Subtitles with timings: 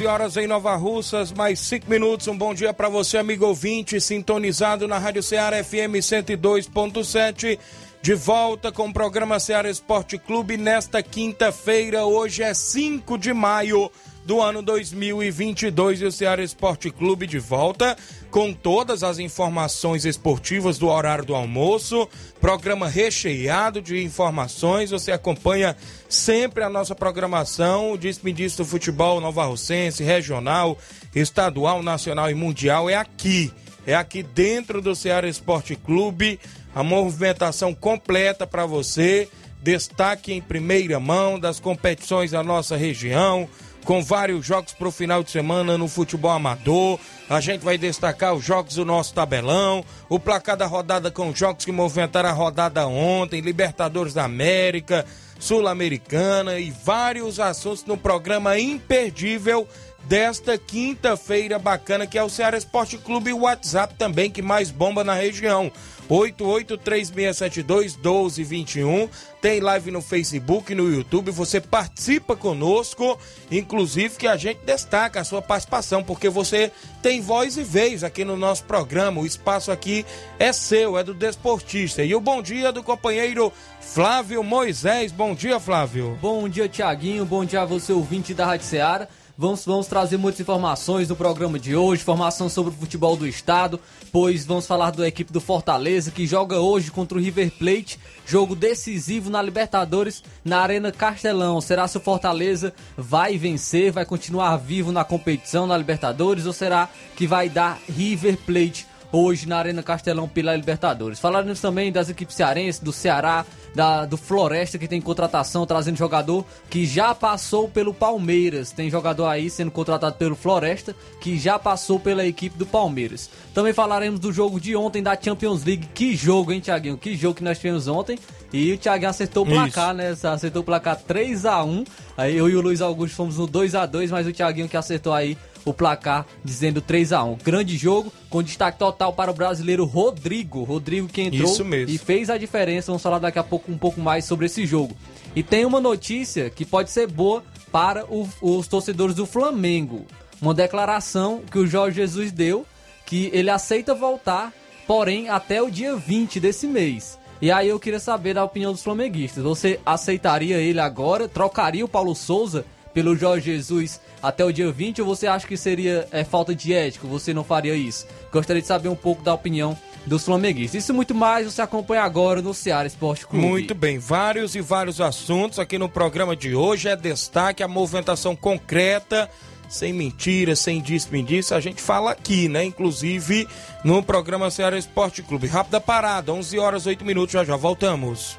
[0.00, 2.26] 11 horas em Nova Russas, mais 5 minutos.
[2.26, 7.58] Um bom dia para você, amigo ouvinte, sintonizado na Rádio Ceará FM 102.7.
[8.00, 12.06] De volta com o programa Ceará Esporte Clube nesta quinta-feira.
[12.06, 13.90] Hoje é 5 de maio
[14.24, 17.96] do ano 2022 e o Ceará Esporte Clube de volta
[18.30, 22.08] com todas as informações esportivas do horário do almoço.
[22.40, 24.90] Programa recheado de informações.
[24.90, 25.76] Você acompanha
[26.08, 27.92] sempre a nossa programação.
[27.92, 30.78] O Despedista do Futebol Nova Russense, regional,
[31.14, 33.52] estadual, nacional e mundial é aqui.
[33.86, 36.38] É aqui dentro do Ceará Esporte Clube.
[36.74, 39.28] A movimentação completa para você.
[39.62, 43.48] Destaque em primeira mão das competições da nossa região
[43.84, 46.98] com vários jogos para o final de semana no futebol amador.
[47.28, 51.64] A gente vai destacar os jogos do nosso tabelão, o placar da rodada com jogos
[51.64, 55.06] que movimentaram a rodada ontem, Libertadores da América,
[55.38, 59.66] Sul-Americana e vários assuntos no programa imperdível
[60.04, 64.70] desta quinta-feira bacana que é o Ceará Esporte Clube e o WhatsApp também que mais
[64.70, 65.70] bomba na região.
[66.10, 69.08] 8836721221.
[69.40, 71.30] Tem live no Facebook, no YouTube.
[71.30, 73.16] Você participa conosco,
[73.50, 78.24] inclusive que a gente destaca a sua participação, porque você tem voz e vez aqui
[78.24, 79.20] no nosso programa.
[79.20, 80.04] O espaço aqui
[80.38, 82.02] é seu, é do desportista.
[82.02, 85.12] E o bom dia do companheiro Flávio Moisés.
[85.12, 86.18] Bom dia, Flávio.
[86.20, 87.24] Bom dia, Tiaguinho.
[87.24, 89.06] Bom dia a você, ouvinte da Rádio Ceará.
[89.40, 93.80] Vamos, vamos trazer muitas informações no programa de hoje, informação sobre o futebol do estado,
[94.12, 98.54] pois vamos falar da equipe do Fortaleza que joga hoje contra o River Plate, jogo
[98.54, 101.60] decisivo na Libertadores na Arena Castelão.
[101.60, 106.88] Será se o Fortaleza vai vencer, vai continuar vivo na competição na Libertadores ou será
[107.16, 111.18] que vai dar River Plate hoje na Arena Castelão pela Libertadores.
[111.18, 113.44] Falaremos também das equipes cearenses, do Ceará,
[113.74, 118.72] da, do Floresta, que tem contratação, trazendo jogador que já passou pelo Palmeiras.
[118.72, 123.30] Tem jogador aí sendo contratado pelo Floresta, que já passou pela equipe do Palmeiras.
[123.54, 125.88] Também falaremos do jogo de ontem da Champions League.
[125.94, 126.96] Que jogo, hein, Thiaguinho?
[126.96, 128.18] Que jogo que nós tivemos ontem.
[128.52, 130.26] E o Thiaguinho acertou o placar, Isso.
[130.26, 130.32] né?
[130.32, 131.84] Acertou o placar 3 a 1
[132.16, 134.76] Aí eu e o Luiz Augusto fomos no 2 a 2 mas o Thiaguinho que
[134.76, 139.34] acertou aí o placar dizendo 3 a 1 Grande jogo, com destaque total para o
[139.34, 140.62] brasileiro Rodrigo.
[140.64, 141.56] Rodrigo que entrou
[141.86, 142.88] e fez a diferença.
[142.88, 144.94] Vamos falar daqui a pouco um pouco mais sobre esse jogo.
[145.34, 150.04] E tem uma notícia que pode ser boa para o, os torcedores do Flamengo.
[150.42, 152.66] Uma declaração que o Jorge Jesus deu
[153.06, 154.52] que ele aceita voltar,
[154.86, 157.18] porém até o dia 20 desse mês.
[157.42, 159.42] E aí eu queria saber da opinião dos flamenguistas.
[159.42, 161.26] Você aceitaria ele agora?
[161.26, 165.56] Trocaria o Paulo Souza pelo Jorge Jesus até o dia 20 ou você acha que
[165.56, 167.06] seria é, falta de ética?
[167.06, 168.06] Você não faria isso?
[168.32, 169.76] Gostaria de saber um pouco da opinião
[170.06, 170.84] dos flamenguistas.
[170.84, 173.44] Isso muito mais você acompanha agora no Ceará Esporte Clube.
[173.44, 176.88] Muito bem, vários e vários assuntos aqui no programa de hoje.
[176.88, 179.28] É destaque a movimentação concreta,
[179.68, 181.56] sem mentiras, sem desperdício.
[181.56, 182.64] A gente fala aqui, né?
[182.64, 183.46] Inclusive
[183.84, 185.46] no programa Ceará Esporte Clube.
[185.46, 188.38] Rápida parada, 11 horas 8 minutos, já já voltamos.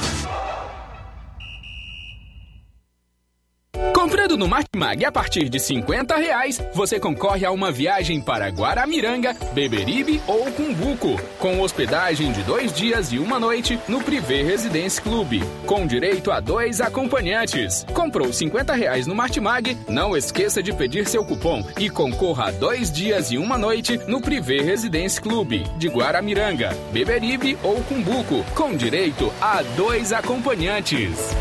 [3.93, 9.35] Comprando no Martimag a partir de 50 reais, você concorre a uma viagem para Guaramiranga,
[9.53, 15.43] Beberibe ou Cumbuco, com hospedagem de dois dias e uma noite no Privé Residence Clube,
[15.65, 17.85] com direito a dois acompanhantes.
[17.93, 19.77] Comprou 50 reais no Martimag?
[19.87, 24.21] Não esqueça de pedir seu cupom e concorra a dois dias e uma noite no
[24.21, 31.35] Privé Residence Clube, de Guaramiranga, Beberibe ou Cumbuco, com direito a dois acompanhantes.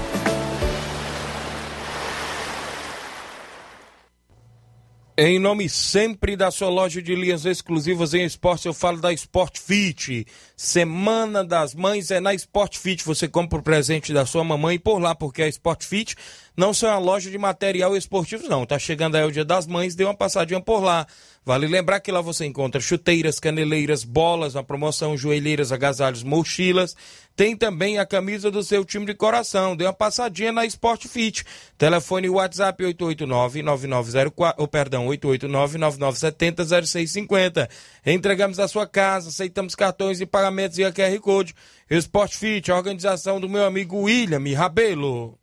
[5.22, 9.58] Em nome sempre da sua loja de linhas exclusivas em esporte, eu falo da Sport
[9.58, 10.26] Fit.
[10.56, 13.04] Semana das Mães é na Sport Fit.
[13.04, 16.16] Você compra o presente da sua mamãe por lá, porque a Sport Fit
[16.56, 18.64] não são uma loja de material esportivo, não.
[18.64, 21.06] Tá chegando aí o Dia das Mães, dê uma passadinha por lá.
[21.44, 26.94] Vale lembrar que lá você encontra chuteiras, caneleiras, bolas, na promoção, joelheiras, agasalhos, mochilas.
[27.34, 29.74] Tem também a camisa do seu time de coração.
[29.74, 31.42] Dê uma passadinha na Sport Fit.
[31.78, 37.70] Telefone WhatsApp 889-9904, oh, perdão, 889-9970-0650.
[38.04, 41.54] Entregamos a sua casa, aceitamos cartões de pagamentos e a QR Code.
[41.88, 45.38] Sport Fit, a organização do meu amigo William Rabelo.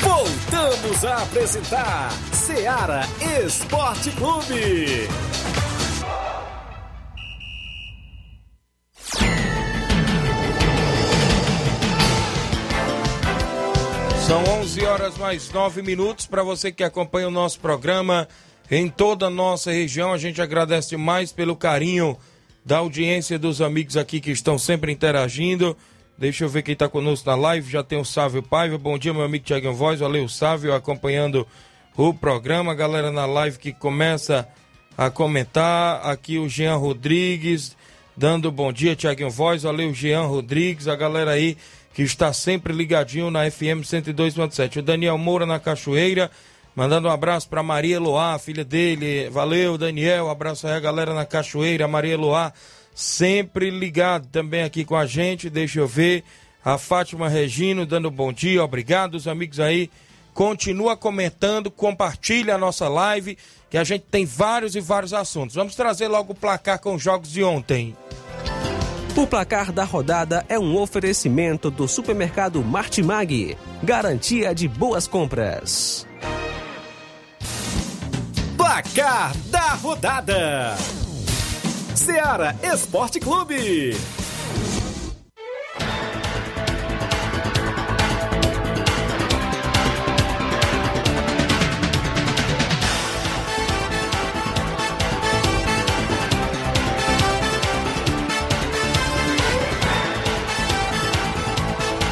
[0.00, 2.10] Voltamos a apresentar
[2.48, 3.02] Seara
[3.44, 5.06] Esporte Clube.
[14.26, 18.26] São 11 horas mais 9 minutos para você que acompanha o nosso programa
[18.70, 20.14] em toda a nossa região.
[20.14, 22.16] A gente agradece mais pelo carinho
[22.64, 25.76] da audiência dos amigos aqui que estão sempre interagindo.
[26.16, 27.70] Deixa eu ver quem está conosco na live.
[27.70, 28.78] Já tem o Sávio Paiva.
[28.78, 30.00] Bom dia, meu amigo Tiago Voz.
[30.00, 31.46] Valeu, Sávio, acompanhando
[31.98, 32.76] o programa.
[32.76, 34.48] Galera na live que começa
[34.96, 36.06] a comentar.
[36.06, 37.76] Aqui o Jean Rodrigues
[38.16, 39.64] dando bom dia, Tiaguinho Voz.
[39.64, 40.86] Valeu, Jean Rodrigues.
[40.86, 41.58] A galera aí
[41.92, 44.76] que está sempre ligadinho na FM 102.7.
[44.76, 46.30] O Daniel Moura na Cachoeira,
[46.74, 49.28] mandando um abraço para Maria Loá, filha dele.
[49.30, 50.30] Valeu, Daniel.
[50.30, 52.52] Abraço aí a galera na Cachoeira, Maria Loá,
[52.94, 55.50] sempre ligado também aqui com a gente.
[55.50, 56.22] Deixa eu ver.
[56.64, 59.90] A Fátima Regino dando bom dia, obrigado, os amigos aí.
[60.38, 63.36] Continua comentando, compartilha a nossa live,
[63.68, 65.56] que a gente tem vários e vários assuntos.
[65.56, 67.96] Vamos trazer logo o placar com os jogos de ontem.
[69.16, 73.58] O placar da rodada é um oferecimento do supermercado Martimag.
[73.82, 76.06] Garantia de boas compras.
[78.56, 80.76] Placar da rodada:
[81.96, 83.90] Seara Esporte Clube.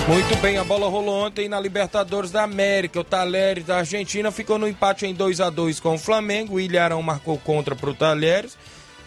[0.08, 3.00] Muito bem, a bola rolou ontem na Libertadores da América.
[3.00, 6.55] O Talheres da Argentina ficou no empate em 2 a 2 com o Flamengo.
[6.55, 8.56] O Ilharão marcou contra para o Talheres.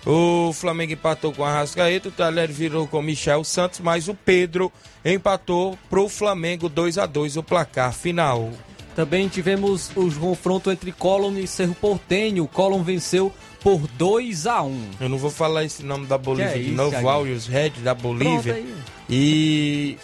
[0.06, 2.10] O Flamengo empatou com a Rascaeta.
[2.10, 4.70] O Talheres virou com o Michel Santos, mas o Pedro
[5.06, 8.52] empatou para o Flamengo 2 a 2 o placar final.
[8.94, 12.50] Também tivemos o confronto entre Colón e Cerro Portenho.
[12.54, 13.32] O venceu
[13.62, 16.74] por 2 a 1 Eu não vou falar esse nome da Bolívia é de isso,
[16.74, 17.02] novo?
[17.02, 18.64] Warriors Red da Bolívia.
[19.10, 19.98] E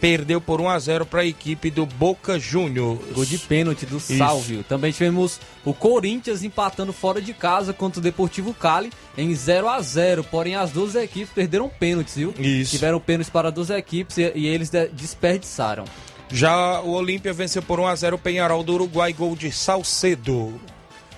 [0.00, 3.00] perdeu por 1 a 0 para a equipe do Boca Juniors.
[3.12, 4.62] Gol de pênalti do Salvio.
[4.64, 9.80] Também tivemos o Corinthians empatando fora de casa contra o Deportivo Cali em 0 a
[9.82, 12.32] 0 Porém, as duas equipes perderam pênaltis, viu?
[12.38, 12.70] Isso.
[12.70, 15.84] Tiveram pênaltis para as duas equipes e, e eles de- desperdiçaram.
[16.30, 20.54] Já o Olímpia venceu por 1 a 0 o Penharol do Uruguai, gol de Salcedo.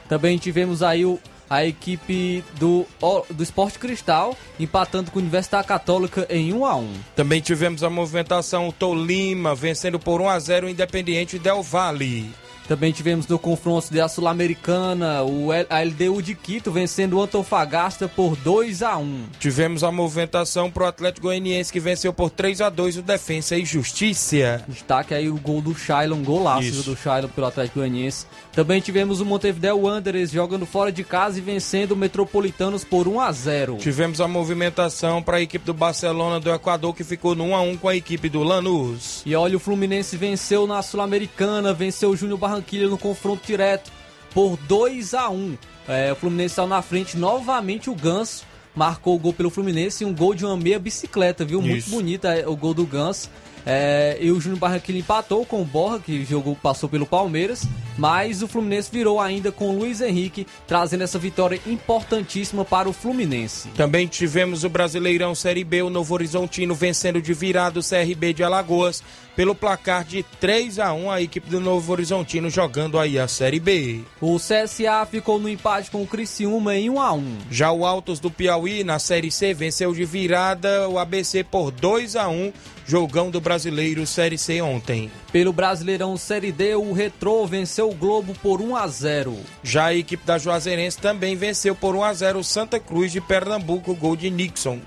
[0.08, 2.86] Também tivemos aí o- a equipe do,
[3.30, 7.90] do Esporte Cristal empatando com a Universidade Católica em 1 a 1 Também tivemos a
[7.90, 12.32] movimentação o Tolima vencendo por 1 a 0 o Independiente Del Valle.
[12.66, 18.36] Também tivemos no confronto da Sul-Americana o a LDU de Quito vencendo o Antofagasta por
[18.36, 22.98] 2 a 1 Tivemos a movimentação pro Atlético Goianiense que venceu por 3 a 2
[22.98, 24.64] o Defensa e Justiça.
[24.66, 26.90] Destaque aí o gol do Shailon, golaço Isso.
[26.90, 28.26] do Shailon pelo Atlético Goianiense.
[28.54, 33.20] Também tivemos o Montevideo Wanderers jogando fora de casa e vencendo o Metropolitanos por 1
[33.20, 33.78] a 0.
[33.78, 37.60] Tivemos a movimentação para a equipe do Barcelona do Equador que ficou no 1 a
[37.62, 39.22] 1 com a equipe do Lanús.
[39.26, 43.90] E olha, o Fluminense venceu na Sul-Americana, venceu o Júnior Barranquilla no confronto direto
[44.32, 45.58] por 2 a 1
[45.88, 48.44] É, O Fluminense está na frente, novamente o Ganso
[48.74, 51.60] marcou o gol pelo Fluminense e um gol de uma meia bicicleta, viu?
[51.60, 51.90] Muito Isso.
[51.90, 53.30] bonita é, o gol do Ganso.
[53.66, 57.66] É, e o Júnior Barranquilla empatou com o Borra, que jogou, passou pelo Palmeiras,
[57.96, 62.92] mas o Fluminense virou ainda com o Luiz Henrique, trazendo essa vitória importantíssima para o
[62.92, 63.68] Fluminense.
[63.70, 68.44] Também tivemos o Brasileirão Série B, o Novo Horizontino vencendo de virada o CRB de
[68.44, 69.02] Alagoas
[69.36, 73.60] pelo placar de 3 a 1 a equipe do Novo Horizontino jogando aí a Série
[73.60, 74.00] B.
[74.20, 78.20] O CSA ficou no empate com o Criciúma em 1 a 1 Já o Altos
[78.20, 82.52] do Piauí na Série C venceu de virada o ABC por 2 a 1
[82.86, 85.10] jogão do Brasileiro Série C ontem.
[85.32, 89.36] Pelo Brasileirão Série D, o Retrô venceu o Globo por 1 a 0.
[89.62, 93.20] Já a equipe da Juazeirense também venceu por 1 a 0 o Santa Cruz de
[93.20, 94.80] Pernambuco, gol de Nixon.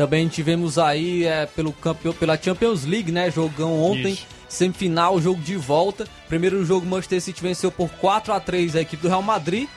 [0.00, 3.30] Também tivemos aí é, pelo campeão, pela Champions League, né?
[3.30, 4.26] Jogão ontem, Isso.
[4.48, 6.08] semifinal, jogo de volta.
[6.26, 9.68] Primeiro jogo, Manchester City venceu por 4 a 3 a equipe do Real Madrid.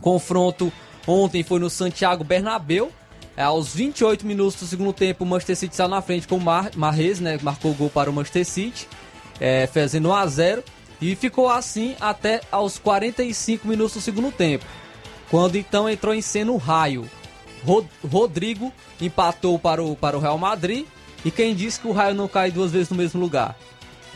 [0.00, 0.72] Confronto
[1.04, 2.92] ontem foi no Santiago Bernabéu.
[3.36, 6.40] É, aos 28 minutos do segundo tempo, o Manchester City saiu na frente com o
[6.40, 7.36] Mar Marrez, né?
[7.42, 8.86] Marcou o gol para o Manchester City,
[9.40, 10.64] é, fazendo 1 a 0
[11.00, 14.64] E ficou assim até aos 45 minutos do segundo tempo.
[15.28, 17.10] Quando então entrou em cena o raio.
[17.64, 20.86] Rod Rodrigo empatou para o, para o Real Madrid.
[21.24, 23.56] E quem disse que o raio não cai duas vezes no mesmo lugar?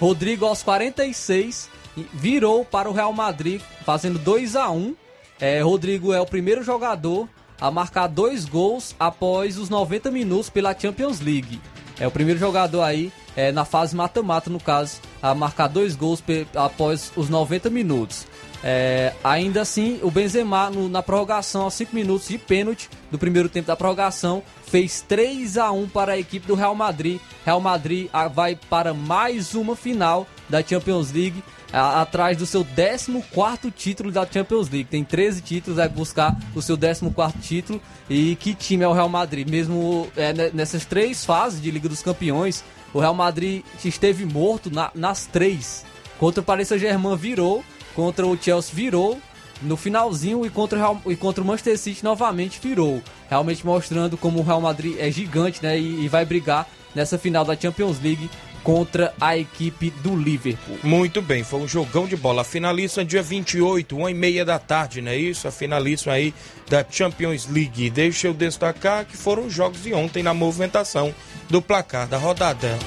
[0.01, 1.69] Rodrigo, aos 46,
[2.13, 4.97] virou para o Real Madrid, fazendo 2 a 1
[5.41, 7.29] é, Rodrigo é o primeiro jogador
[7.61, 11.61] a marcar dois gols após os 90 minutos pela Champions League.
[11.99, 16.23] É o primeiro jogador aí, é, na fase mata-mata, no caso, a marcar dois gols
[16.55, 18.27] após os 90 minutos.
[18.67, 23.47] É, ainda assim, o Benzema, no, na prorrogação, aos 5 minutos de pênalti do primeiro
[23.47, 27.21] tempo da prorrogação, fez 3 a 1 para a equipe do Real Madrid.
[27.45, 34.11] Real Madrid vai para mais uma final da Champions League atrás do seu 14 título
[34.11, 34.89] da Champions League.
[34.89, 37.83] Tem 13 títulos, vai buscar o seu 14 título.
[38.09, 39.47] E que time é o Real Madrid?
[39.47, 44.91] Mesmo é, nessas três fases de Liga dos Campeões, o Real Madrid esteve morto na,
[44.95, 45.85] nas três.
[46.19, 47.63] Contra o Paris Saint-Germain virou,
[47.95, 49.19] contra o Chelsea virou,
[49.63, 53.03] no finalzinho e contra, o Real, e contra o Manchester City novamente virou.
[53.29, 57.45] Realmente mostrando como o Real Madrid é gigante né, e, e vai brigar nessa final
[57.45, 58.29] da Champions League
[58.63, 60.79] contra a equipe do Liverpool.
[60.83, 62.41] Muito bem, foi um jogão de bola.
[62.41, 65.47] A finalista dia 28, uma e meia da tarde, não é isso?
[65.47, 66.33] A finalista aí
[66.69, 67.91] da Champions League.
[67.91, 71.15] Deixa eu destacar que foram os jogos de ontem na movimentação
[71.51, 72.79] do placar da rodada.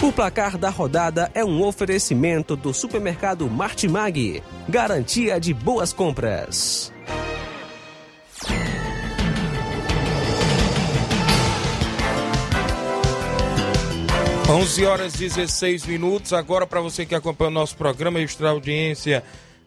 [0.00, 4.40] O placar da rodada é um oferecimento do supermercado Martimag.
[4.68, 6.92] Garantia de boas compras.
[14.48, 16.32] 11 horas 16 minutos.
[16.32, 19.24] Agora, para você que acompanha o nosso programa, extra audiência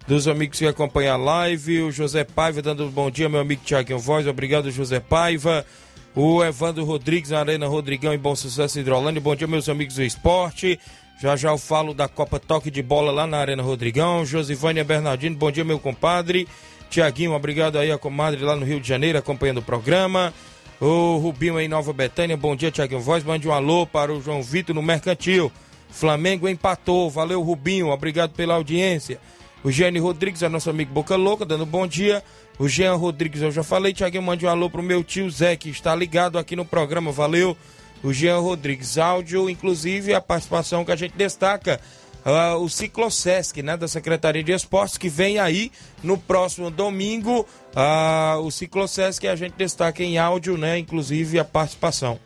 [0.07, 1.81] dos amigos que acompanham a live.
[1.81, 4.25] O José Paiva dando um bom dia, meu amigo Tiaguinho Voz.
[4.25, 5.65] Obrigado, José Paiva.
[6.13, 9.21] O Evandro Rodrigues, na Arena Rodrigão, em Bom Sucesso Hidrolândia.
[9.21, 10.77] Bom dia, meus amigos do esporte.
[11.21, 14.25] Já já eu falo da Copa Toque de Bola lá na Arena Rodrigão.
[14.25, 16.49] Josivânia Bernardino, bom dia, meu compadre.
[16.89, 20.33] Tiaguinho, obrigado aí a comadre lá no Rio de Janeiro acompanhando o programa.
[20.81, 23.23] O Rubinho em Nova Betânia, bom dia, Tiaguinho Voz.
[23.23, 25.49] Mande um alô para o João Vitor no Mercantil.
[25.89, 29.17] Flamengo empatou, valeu Rubinho, obrigado pela audiência.
[29.63, 32.21] O Gênio Rodrigues é nosso amigo Boca Louca, dando bom dia.
[32.61, 35.67] O Jean Rodrigues, eu já falei, Tiaguinho, mande um alô pro meu tio Zé, que
[35.67, 37.57] está ligado aqui no programa, valeu.
[38.03, 41.81] O Jean Rodrigues, áudio, inclusive a participação que a gente destaca
[42.23, 45.71] uh, o Ciclosesc, né, da Secretaria de Esportes, que vem aí
[46.03, 47.47] no próximo domingo.
[47.75, 52.19] Uh, o Ciclosesc a gente destaca em áudio, né, inclusive a participação.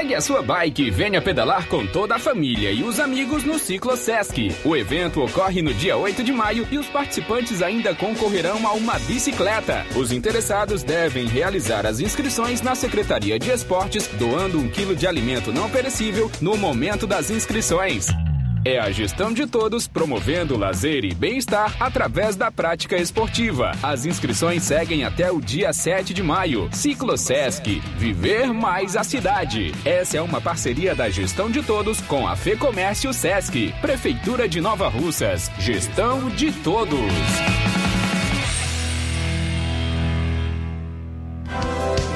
[0.00, 3.58] Pegue a sua bike e venha pedalar com toda a família e os amigos no
[3.58, 4.50] Ciclo Sesc.
[4.64, 8.98] O evento ocorre no dia 8 de maio e os participantes ainda concorrerão a uma
[9.00, 9.84] bicicleta.
[9.94, 15.52] Os interessados devem realizar as inscrições na Secretaria de Esportes, doando um quilo de alimento
[15.52, 18.06] não perecível no momento das inscrições.
[18.62, 23.72] É a gestão de todos promovendo lazer e bem-estar através da prática esportiva.
[23.82, 26.68] As inscrições seguem até o dia 7 de maio.
[26.70, 29.72] Ciclo Sesc, viver mais a cidade.
[29.82, 34.60] Essa é uma parceria da gestão de todos com a Fê Comércio Sesc, Prefeitura de
[34.60, 35.50] Nova Russas.
[35.58, 37.79] Gestão de todos.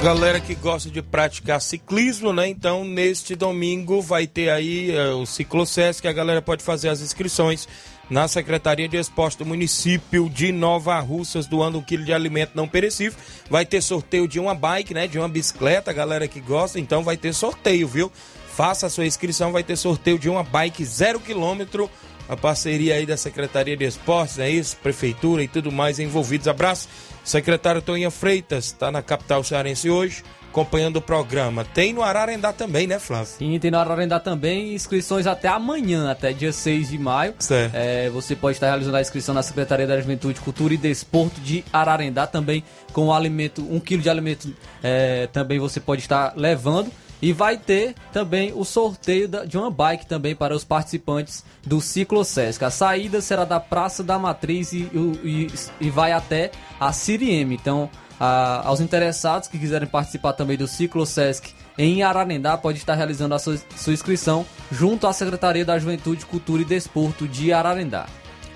[0.04, 2.46] Galera que gosta de praticar ciclismo, né?
[2.46, 7.00] Então, neste domingo vai ter aí uh, o Ciclocesc, que a galera pode fazer as
[7.00, 7.66] inscrições
[8.11, 12.68] na Secretaria de Esporte do município de Nova Russas, doando um quilo de alimento não
[12.68, 13.18] perecível.
[13.49, 15.06] Vai ter sorteio de uma bike, né?
[15.06, 18.12] De uma bicicleta, galera que gosta, então vai ter sorteio, viu?
[18.54, 21.90] Faça a sua inscrição, vai ter sorteio de uma bike zero quilômetro.
[22.28, 24.76] A parceria aí da Secretaria de Esportes, é isso?
[24.82, 26.46] Prefeitura e tudo mais envolvidos.
[26.46, 26.88] Abraço
[27.25, 31.64] Secretário Toninha Freitas está na capital cearense hoje, acompanhando o programa.
[31.64, 33.26] Tem no Ararendá também, né, Flávio?
[33.26, 34.75] Sim, tem no Ararendá também.
[34.75, 37.35] Inscrições até amanhã, até dia 6 de maio.
[37.38, 37.75] Certo.
[37.75, 41.64] É, você pode estar realizando a inscrição na Secretaria da Juventude, Cultura e Desporto de
[41.73, 42.62] Ararendá também,
[42.93, 46.93] com alimento, um quilo de alimento é, também você pode estar levando.
[47.25, 52.23] E vai ter também o sorteio de uma bike também para os participantes do Ciclo
[52.23, 52.62] Sesc.
[52.62, 54.87] A saída será da Praça da Matriz e,
[55.25, 55.47] e,
[55.81, 57.54] e vai até a Sirieme.
[57.54, 57.88] Então,
[58.21, 63.35] a, aos interessados que quiserem participar também do Ciclo Sesc em Ararendá, pode estar realizando
[63.35, 68.04] a sua, sua inscrição junto à Secretaria da Juventude, Cultura e Desporto de Ararendá.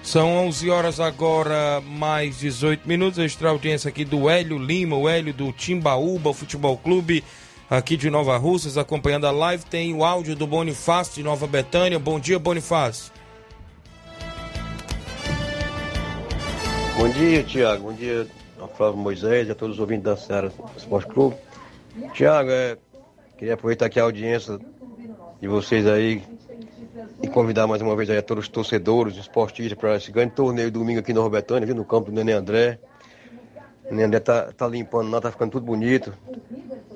[0.02, 3.18] São 11 horas agora, mais 18 minutos.
[3.18, 7.24] Extra audiência aqui do Hélio Lima, o Hélio do Timbaúba Futebol Clube,
[7.70, 9.64] aqui de Nova Russas, acompanhando a live.
[9.64, 11.98] Tem o áudio do Bonifácio de Nova Betânia.
[11.98, 13.12] Bom dia, Bonifácio.
[16.96, 17.84] Bom dia, Tiago.
[17.84, 18.26] Bom dia
[18.60, 21.36] a Flávio Moisés e a todos os ouvintes da Serra Esporte Clube.
[22.12, 22.76] Tiago, é,
[23.36, 24.58] queria aproveitar aqui a audiência
[25.40, 26.22] de vocês aí
[27.22, 30.70] e convidar mais uma vez aí a todos os torcedores, esportistas, para esse grande torneio
[30.70, 32.80] domingo aqui no Nova Betânia, no campo do Nenê André.
[33.90, 36.12] O Nenê André tá, tá limpando lá, tá ficando tudo bonito,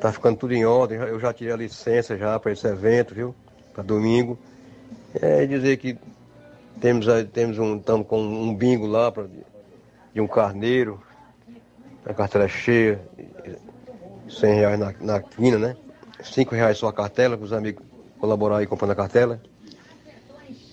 [0.00, 0.99] tá ficando tudo em ordem.
[0.99, 3.34] Eu já tirei a licença já para esse evento, viu,
[3.72, 4.38] para domingo.
[5.14, 5.99] É dizer que
[6.80, 9.25] temos, temos um, estamos com um bingo lá pra,
[10.12, 11.02] de um carneiro,
[12.04, 13.00] a cartela cheia,
[14.28, 15.76] 100 reais na, na quina, né?
[16.22, 17.84] 5 reais só a cartela, para os amigos
[18.18, 19.40] colaborar aí comprando a cartela.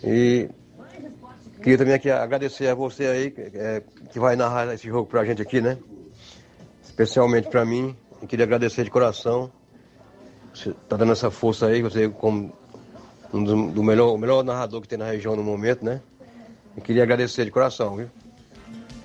[0.03, 0.49] E
[1.61, 5.41] queria também aqui agradecer a você aí, é, que vai narrar esse jogo pra gente
[5.41, 5.77] aqui, né?
[6.99, 7.95] Especialmente para mim.
[8.21, 9.49] E queria agradecer de coração.
[10.53, 12.51] Você tá dando essa força aí, você como
[13.33, 16.01] um do, do melhor, o melhor narrador que tem na região no momento, né?
[16.75, 18.09] E queria agradecer de coração, viu?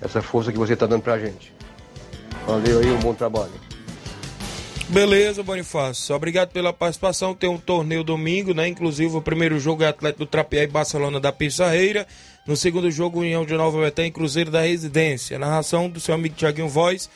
[0.01, 1.53] Essa força que você está dando pra gente.
[2.45, 3.53] Valeu aí, um bom trabalho.
[4.89, 6.13] Beleza, Bonifácio.
[6.13, 7.33] Obrigado pela participação.
[7.33, 8.67] Tem um torneio domingo, né?
[8.67, 12.05] Inclusive, o primeiro jogo é Atlético do e Barcelona da Pissarreira.
[12.45, 15.39] No segundo jogo, União de Nova Betânia e Cruzeiro da Residência.
[15.39, 17.09] Narração do seu amigo Tiaguinho Voz.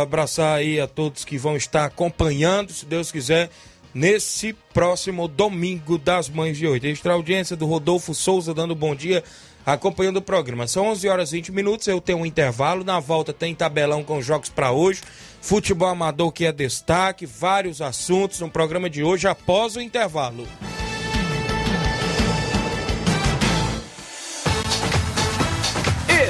[0.00, 3.50] Abraçar aí a todos que vão estar acompanhando, se Deus quiser,
[3.92, 6.88] nesse próximo domingo das Mães de hoje.
[6.88, 9.22] Extra audiência do Rodolfo Souza dando bom dia
[9.66, 10.66] acompanhando o programa.
[10.66, 12.84] São 11 horas e 20 minutos, eu tenho um intervalo.
[12.84, 15.02] Na volta tem tabelão com jogos para hoje.
[15.42, 20.46] Futebol amador que é destaque, vários assuntos no programa de hoje após o intervalo.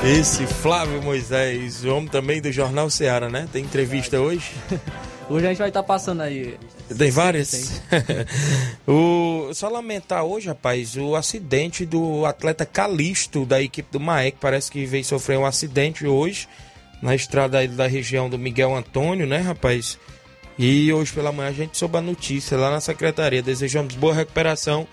[0.06, 3.48] Esse Flávio Moisés, o homem também do Jornal Ceará, né?
[3.52, 4.52] Tem entrevista hoje?
[5.28, 6.56] hoje a gente vai estar tá passando aí.
[6.96, 7.82] Tem várias?
[8.86, 14.38] o, só lamentar hoje, rapaz, o acidente do atleta Calisto da equipe do Maek.
[14.40, 16.46] Parece que veio sofrer um acidente hoje
[17.02, 19.98] na estrada da região do Miguel Antônio, né, rapaz?
[20.56, 23.42] E hoje pela manhã a gente soube a notícia lá na secretaria.
[23.42, 24.86] Desejamos boa recuperação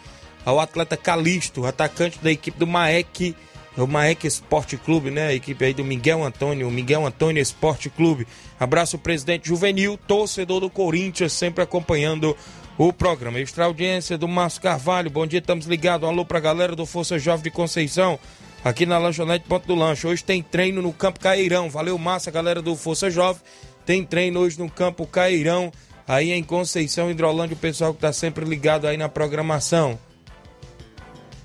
[0.43, 3.35] ao atleta Calisto, atacante da equipe do Maek
[3.77, 5.27] o Maek Esporte Clube, né?
[5.27, 8.27] A equipe aí do Miguel Antônio, Miguel Antônio Esporte Clube.
[8.59, 12.35] Abraço, presidente juvenil, torcedor do Corinthians, sempre acompanhando
[12.77, 13.39] o programa.
[13.39, 16.07] Extra audiência do Márcio Carvalho, bom dia, estamos ligados.
[16.07, 18.19] Alô pra galera do Força Jovem de Conceição,
[18.63, 20.07] aqui na Lanchonete Ponto do Lanche.
[20.07, 21.69] Hoje tem treino no Campo Cairão.
[21.69, 23.41] Valeu, massa, galera do Força Jovem.
[23.85, 25.71] Tem treino hoje no Campo Cairão,
[26.07, 29.99] aí em Conceição, Hidrolândia, o pessoal que tá sempre ligado aí na programação.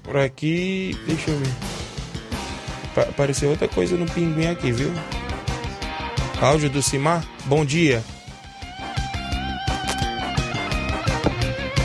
[0.05, 1.78] Por aqui, deixa eu ver
[3.03, 4.93] apareceu outra coisa no pinguim aqui, viu?
[6.41, 8.03] Áudio do Cimar, bom dia.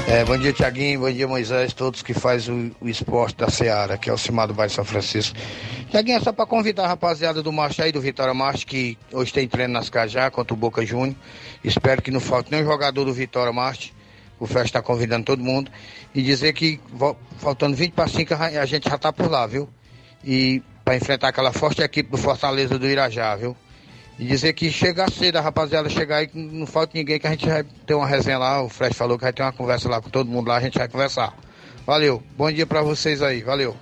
[0.08, 3.98] É, bom dia, Tiaguinho, bom dia, Moisés, todos que fazem o, o, esporte da Seara,
[3.98, 5.36] que é o Cimar do Bairro São Francisco.
[5.90, 9.34] Tiaguinho, é só para convidar a rapaziada do Marcha aí, do Vitória Marcha, que hoje
[9.34, 11.16] tem treino nas Cajá contra o Boca Júnior.
[11.64, 13.92] Espero que não falte nenhum jogador do Vitória Marcha.
[14.40, 15.72] O Festa está convidando todo mundo.
[16.14, 16.80] E dizer que
[17.38, 19.68] faltando 20 para 5 a gente já está por lá, viu?
[20.24, 23.56] e para enfrentar aquela forte equipe do Fortaleza do Irajá, viu?
[24.20, 27.48] E dizer que chegar cedo, a rapaziada chegar aí, não falta ninguém, que a gente
[27.48, 28.62] vai ter uma resenha lá.
[28.62, 30.78] O Fred falou que vai ter uma conversa lá com todo mundo lá, a gente
[30.78, 31.36] vai conversar.
[31.86, 33.76] Valeu, bom dia para vocês aí, valeu.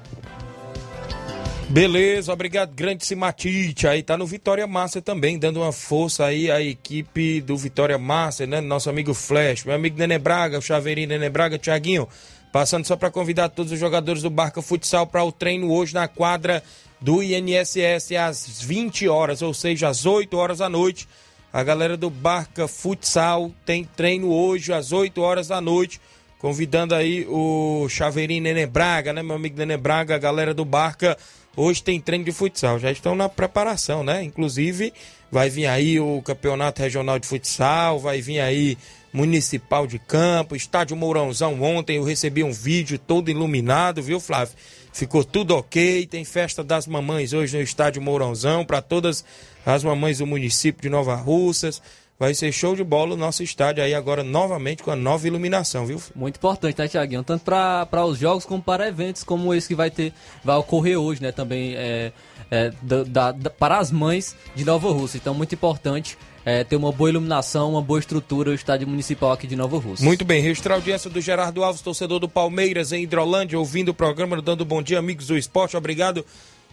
[1.72, 3.88] Beleza, obrigado, grande Simatite.
[3.88, 8.46] Aí tá no Vitória Massa também, dando uma força aí à equipe do Vitória Massa,
[8.46, 8.60] né?
[8.60, 12.10] Nosso amigo Flash, meu amigo Nene Braga, o Chaveirinho Nene Braga, Thiaguinho.
[12.52, 16.10] Passando só para convidar todos os jogadores do Barca Futsal para o treino hoje na
[16.10, 16.62] quadra
[17.02, 21.08] do INSS às 20 horas, ou seja, às 8 horas da noite.
[21.52, 26.00] A galera do Barca Futsal tem treino hoje às 8 horas da noite.
[26.40, 31.18] Convidando aí o Chaveirinho Nene Braga, né, meu amigo Nene Braga, a galera do Barca
[31.56, 34.24] Hoje tem treino de futsal, já estão na preparação, né?
[34.24, 34.94] Inclusive,
[35.30, 38.78] vai vir aí o Campeonato Regional de Futsal, vai vir aí
[39.12, 41.62] Municipal de Campo, Estádio Mourãozão.
[41.62, 44.56] Ontem eu recebi um vídeo todo iluminado, viu, Flávio?
[44.93, 46.06] Ficou tudo ok.
[46.06, 49.23] Tem festa das mamães hoje no Estádio Mourãozão para todas
[49.65, 51.82] as mamães do município de Nova Russas.
[52.21, 55.88] Vai ser show de bola o nosso estádio aí agora novamente com a nova iluminação,
[55.88, 55.99] viu?
[56.15, 57.23] Muito importante, tá, Tiaguinho?
[57.23, 61.19] Tanto para os jogos como para eventos como esse que vai ter, vai ocorrer hoje,
[61.19, 61.32] né?
[61.32, 62.12] Também é,
[62.51, 65.17] é da, da, para as mães de Nova Rússia.
[65.17, 69.47] Então, muito importante é, ter uma boa iluminação, uma boa estrutura o estádio municipal aqui
[69.47, 70.06] de Nova Rússia.
[70.06, 73.93] Muito bem, registrar a audiência do Gerardo Alves, torcedor do Palmeiras em Hidrolândia, ouvindo o
[73.93, 75.77] programa, dando bom dia, amigos do esporte.
[75.77, 76.25] Obrigado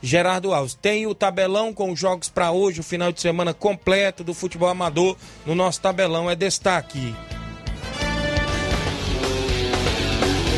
[0.03, 0.75] Gerardo Alves.
[0.75, 5.17] Tem o tabelão com jogos para hoje, o final de semana completo do futebol amador.
[5.45, 7.15] No nosso tabelão é destaque.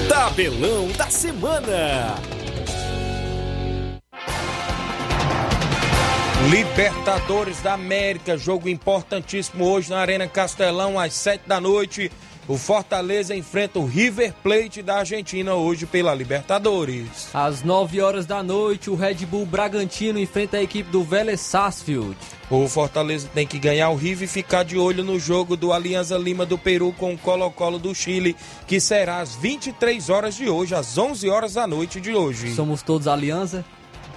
[0.09, 2.40] Tabelão da semana.
[6.51, 12.11] Libertadores da América, jogo importantíssimo hoje na Arena Castelão às sete da noite.
[12.49, 17.29] O Fortaleza enfrenta o River Plate da Argentina hoje pela Libertadores.
[17.33, 22.17] Às 9 horas da noite, o Red Bull Bragantino enfrenta a equipe do Vélez Sarsfield.
[22.51, 26.19] O Fortaleza tem que ganhar o River e ficar de olho no jogo do Alianza
[26.19, 28.35] Lima do Peru com o Colo-Colo do Chile,
[28.67, 32.53] que será às 23 horas de hoje, às 11 horas da noite de hoje.
[32.57, 33.65] Somos todos Aliança?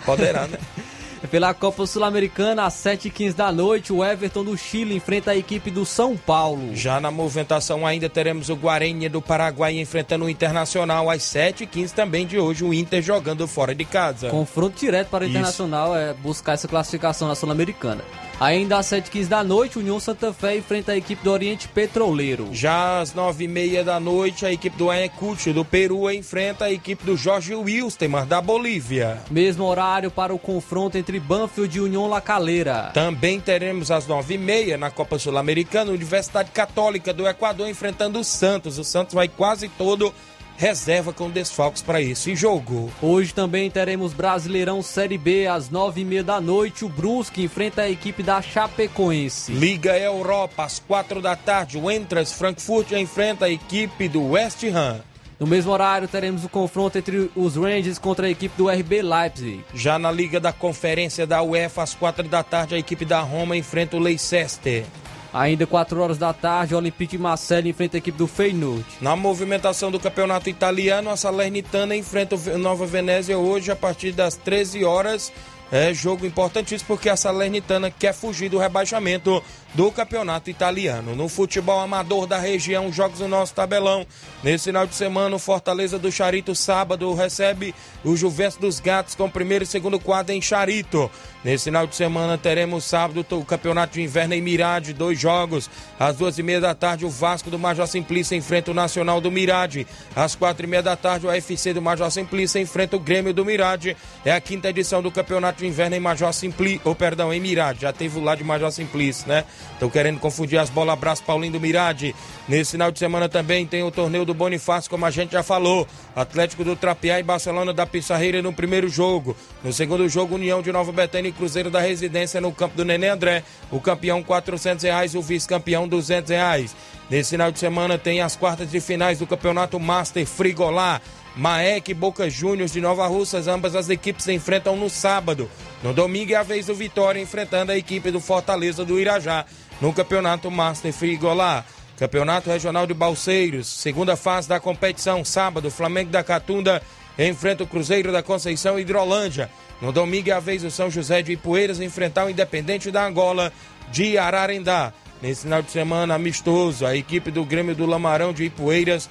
[0.04, 0.58] Poderá, né?
[1.32, 5.86] Pela Copa Sul-Americana, às 7h15 da noite, o Everton do Chile enfrenta a equipe do
[5.86, 6.76] São Paulo.
[6.76, 12.28] Já na movimentação ainda teremos o Guarani do Paraguai enfrentando o Internacional às 7h15 também
[12.28, 14.30] de hoje, o Inter jogando fora de casa.
[14.30, 15.98] Confronto direto para o Internacional Isso.
[15.98, 18.04] é buscar essa classificação na Sul-Americana.
[18.40, 22.50] Ainda às 7h15 da noite, União Santa Fé enfrenta a equipe do Oriente Petroleiro.
[22.52, 27.16] Já às 9h30 da noite, a equipe do Ayacucho do Peru enfrenta a equipe do
[27.16, 29.22] Jorge Wilstermann da Bolívia.
[29.30, 32.92] Mesmo horário para o confronto entre Banfield e União La Calera.
[32.94, 38.78] Também teremos às 9h30 na Copa Sul-Americana, Universidade Católica do Equador enfrentando o Santos.
[38.78, 40.14] O Santos vai quase todo
[40.58, 42.92] reserva com desfalques para esse jogo.
[43.02, 46.86] Hoje também teremos Brasileirão Série B às nove e meia da noite.
[46.86, 49.52] O Brusque enfrenta a equipe da Chapecoense.
[49.52, 51.78] Liga Europa às quatro da tarde.
[51.78, 55.02] O Entras Frankfurt enfrenta a equipe do West Ham.
[55.40, 59.66] No mesmo horário, teremos o confronto entre os Rangers contra a equipe do RB Leipzig.
[59.74, 63.58] Já na Liga da Conferência da UEFA, às quatro da tarde, a equipe da Roma
[63.58, 64.86] enfrenta o Leicester.
[65.34, 68.86] Ainda 4 horas da tarde, o Olympique de Marseille enfrenta a equipe do Feyenoord.
[69.02, 74.36] Na movimentação do campeonato italiano, a Salernitana enfrenta o Nova Venezia hoje a partir das
[74.36, 75.34] 13 horas.
[75.72, 81.16] É jogo importantíssimo porque a Salernitana quer fugir do rebaixamento do campeonato italiano.
[81.16, 84.06] No futebol amador da região, jogos do nosso tabelão.
[84.44, 87.74] Nesse final de semana, o Fortaleza do Charito, sábado, recebe
[88.04, 91.10] o Juventus dos Gatos com primeiro e segundo quadro em Charito.
[91.44, 95.70] Nesse final de semana, teremos sábado o campeonato de inverno em Mirade, dois jogos.
[96.00, 99.32] Às duas e meia da tarde, o Vasco do Major Simplício enfrenta o Nacional do
[99.32, 99.88] Mirade.
[100.16, 103.44] Às quatro e meia da tarde, o UFC do Major Simplício enfrenta o Grêmio do
[103.44, 103.98] Mirade.
[104.24, 107.82] É a quinta edição do campeonato de inverno em Major Simplício, ou perdão, em Mirade.
[107.82, 109.44] Já teve o lá de Major Simplício, né?
[109.74, 112.16] Estão querendo confundir as bolas abraço Paulinho do Mirade.
[112.48, 115.88] Nesse final de semana também tem o torneio do Bonifácio, como a gente já falou.
[116.16, 119.36] Atlético do Trapiá e Barcelona da Pissarreira no primeiro jogo.
[119.64, 123.10] No segundo jogo, União de Nova Betânia e Cruzeiro da Residência no campo do Nenê
[123.10, 123.44] André.
[123.72, 126.76] O campeão R$ reais, o vice-campeão R$ reais.
[127.10, 131.02] Nesse final de semana tem as quartas de finais do Campeonato Master Frigolá.
[131.36, 135.50] Maek e Boca Juniors de Nova Russas, ambas as equipes se enfrentam no sábado.
[135.82, 139.46] No domingo é a vez do Vitória enfrentando a equipe do Fortaleza do Irajá
[139.82, 141.66] no Campeonato Master Frigolá.
[141.98, 146.82] Campeonato Regional de Balseiros, segunda fase da competição, sábado, Flamengo da Catunda
[147.18, 149.50] enfrenta o Cruzeiro da Conceição e Hidrolândia.
[149.82, 153.52] No domingo é a vez do São José de Ipueiras enfrentar o Independente da Angola
[153.92, 154.94] de Ararendá.
[155.22, 159.10] Nesse final de semana amistoso, a equipe do Grêmio do Lamarão de Ipueiras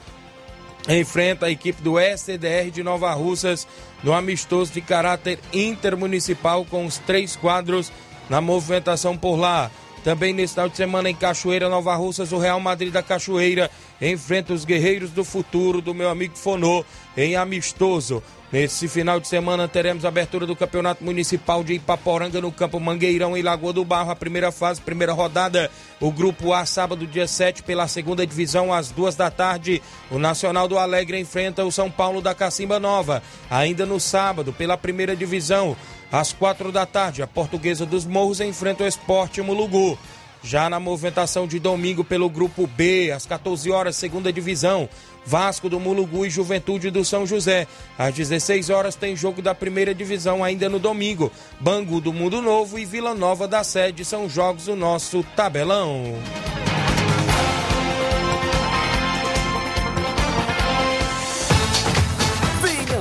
[0.89, 3.67] enfrenta a equipe do SDR de Nova Russas
[4.03, 7.93] no amistoso de caráter intermunicipal com os três quadros
[8.29, 9.71] na movimentação por lá.
[10.05, 14.53] Também nesse final de semana em Cachoeira, Nova Russas, o Real Madrid da Cachoeira enfrenta
[14.53, 16.85] os Guerreiros do Futuro do meu amigo Fonô
[17.17, 18.23] em amistoso.
[18.53, 23.35] Nesse final de semana teremos a abertura do Campeonato Municipal de Ipaporanga no Campo Mangueirão
[23.35, 25.71] em Lagoa do Barro, a primeira fase, primeira rodada.
[25.99, 29.81] O grupo A, sábado, dia 7, pela segunda divisão, às duas da tarde.
[30.11, 33.23] O Nacional do Alegre enfrenta o São Paulo da Cacimba Nova.
[33.49, 35.75] Ainda no sábado, pela primeira divisão,
[36.13, 39.99] às quatro da tarde, a Portuguesa dos Morros enfrenta o Esporte Mulugu.
[40.45, 44.89] Já na movimentação de domingo pelo grupo B, às 14 horas, segunda divisão,
[45.25, 47.67] Vasco do Mulugu e Juventude do São José.
[47.97, 51.31] Às 16 horas tem jogo da primeira divisão ainda no domingo.
[51.61, 56.15] Bangu do Mundo Novo e Vila Nova da Sede são jogos do nosso tabelão.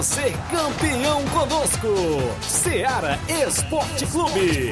[0.02, 1.88] Ser campeão conosco.
[2.42, 4.72] Seara Esporte Clube.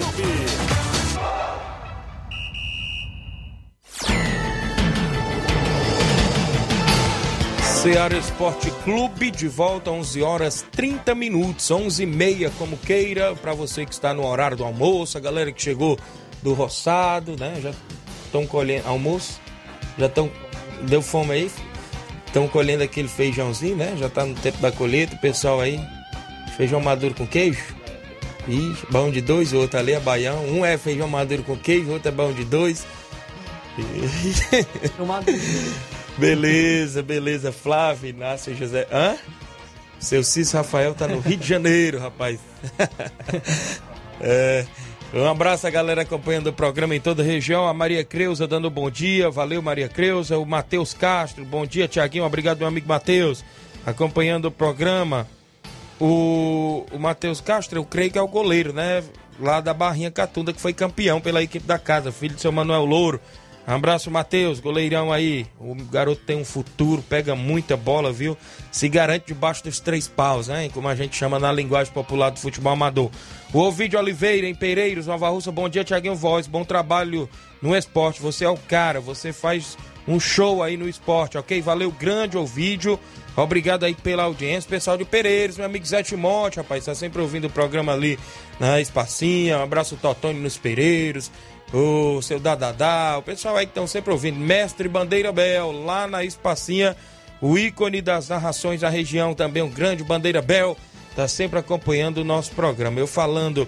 [7.62, 13.54] Ceará Esporte Clube de volta 11 horas 30 minutos, 11 e meia como queira, para
[13.54, 15.98] você que está no horário do almoço, a galera que chegou
[16.42, 17.60] do roçado, né?
[17.62, 17.72] Já
[18.26, 19.40] estão colhendo almoço,
[19.98, 20.30] já estão
[20.82, 21.52] deu fome aí,
[22.30, 23.96] estão colhendo aquele feijãozinho, né?
[23.98, 25.80] Já tá no tempo da colheita, o pessoal aí
[26.56, 27.76] feijão maduro com queijo.
[28.48, 30.46] E bom de dois, o outro ali é baião.
[30.46, 32.86] Um é feijão maduro com queijo, o outro é bom de dois.
[36.18, 37.52] Beleza, beleza.
[37.52, 38.86] Flávio, Inácio, José.
[38.92, 39.16] Hã?
[40.00, 42.40] Seu Cício Rafael tá no Rio de Janeiro, rapaz.
[44.20, 44.66] é,
[45.14, 47.68] um abraço a galera acompanhando o programa em toda a região.
[47.68, 49.30] A Maria Creuza dando bom dia.
[49.30, 50.38] Valeu, Maria Creuza.
[50.38, 51.44] O Matheus Castro.
[51.44, 52.26] Bom dia, Tiaguinho.
[52.26, 53.44] Obrigado, meu amigo Matheus.
[53.86, 55.28] Acompanhando o programa.
[56.00, 59.04] O, o Matheus Castro, eu creio que é o goleiro, né?
[59.40, 62.86] Lá da Barrinha Catunda, que foi campeão pela equipe da casa, filho do seu Manuel
[62.86, 63.20] Louro.
[63.70, 65.46] Abraço, Matheus, goleirão aí.
[65.60, 68.36] O garoto tem um futuro, pega muita bola, viu?
[68.72, 70.70] Se garante debaixo dos três paus, né?
[70.74, 73.12] Como a gente chama na linguagem popular do futebol amador.
[73.54, 75.52] O Ovidio Oliveira, em Pereiros, Nova Russa.
[75.52, 76.48] Bom dia, Tiaguinho Voz.
[76.48, 77.30] Bom trabalho
[77.62, 78.24] no esporte.
[78.24, 79.78] Você é o cara, você faz
[80.08, 81.62] um show aí no esporte, ok?
[81.62, 83.00] Valeu, grande Ovidio.
[83.38, 84.68] Obrigado aí pela audiência.
[84.68, 88.18] Pessoal de Pereiros, meu amigo Zé Timote, rapaz, tá sempre ouvindo o programa ali
[88.60, 89.60] na Espacinha.
[89.60, 91.30] Um abraço, Totônio nos Pereiros
[91.74, 96.24] o seu Dadadá, o pessoal aí que estão sempre ouvindo, Mestre Bandeira Bel, lá na
[96.24, 96.96] Espacinha,
[97.42, 100.76] o ícone das narrações da região, também um grande Bandeira Bel,
[101.10, 103.00] está sempre acompanhando o nosso programa.
[103.00, 103.68] Eu falando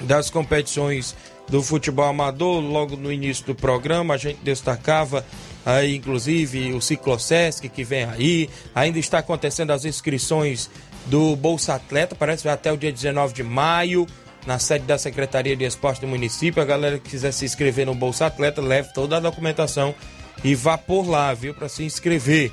[0.00, 1.14] das competições
[1.48, 5.24] do futebol amador, logo no início do programa, a gente destacava
[5.64, 10.70] aí, inclusive, o Ciclosesc que vem aí, ainda está acontecendo as inscrições
[11.06, 14.06] do Bolsa Atleta, parece que vai até o dia 19 de maio,
[14.46, 16.62] na sede da Secretaria de Esporte do município.
[16.62, 19.94] A galera que quiser se inscrever no Bolsa Atleta, leve toda a documentação
[20.42, 22.52] e vá por lá, viu, para se inscrever.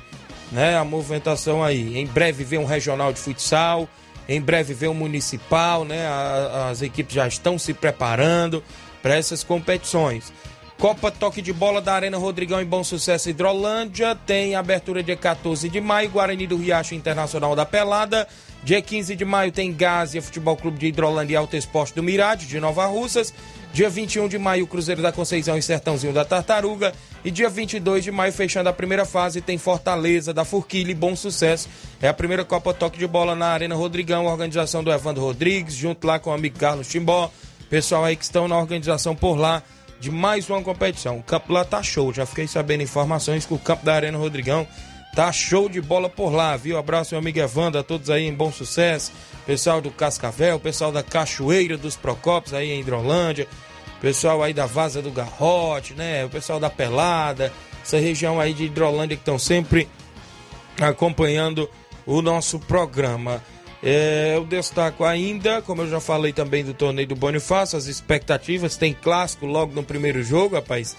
[0.52, 1.96] Né, a movimentação aí.
[1.96, 3.88] Em breve vem um regional de futsal,
[4.28, 6.08] em breve vem um municipal, né?
[6.08, 8.60] A, as equipes já estão se preparando
[9.00, 10.32] para essas competições.
[10.80, 15.68] Copa Toque de Bola da Arena Rodrigão em Bom Sucesso Hidrolândia tem abertura dia 14
[15.68, 18.26] de maio, Guarani do Riacho Internacional da Pelada.
[18.62, 22.46] Dia 15 de maio tem Gásia Futebol Clube de Hidrolândia e Alto Esporte do Mirade,
[22.46, 23.32] de Nova Russas.
[23.72, 26.92] Dia 21 de maio, Cruzeiro da Conceição e Sertãozinho da Tartaruga.
[27.24, 31.16] E dia 22 de maio, fechando a primeira fase, tem Fortaleza da Forquilha e Bom
[31.16, 31.68] Sucesso.
[32.02, 36.06] É a primeira Copa Toque de Bola na Arena Rodrigão, organização do Evandro Rodrigues, junto
[36.06, 37.30] lá com o amigo Carlos Timbó.
[37.70, 39.62] Pessoal aí que estão na organização por lá
[40.00, 41.18] de mais uma competição.
[41.18, 44.66] O campo lá tá show, já fiquei sabendo informações que o campo da Arena Rodrigão
[45.14, 46.78] Tá show de bola por lá, viu?
[46.78, 49.12] Abraço, meu amigo Evandro, a todos aí em bom sucesso.
[49.44, 53.48] Pessoal do Cascavel, pessoal da Cachoeira dos Procopos aí em Hidrolândia.
[54.00, 56.24] Pessoal aí da Vaza do Garrote, né?
[56.24, 57.52] O pessoal da Pelada.
[57.82, 59.88] Essa região aí de Hidrolândia que estão sempre
[60.80, 61.68] acompanhando
[62.06, 63.42] o nosso programa.
[63.82, 68.76] É, eu destaco ainda, como eu já falei também do torneio do Bonifácio, as expectativas.
[68.76, 70.96] Tem clássico logo no primeiro jogo, rapaz.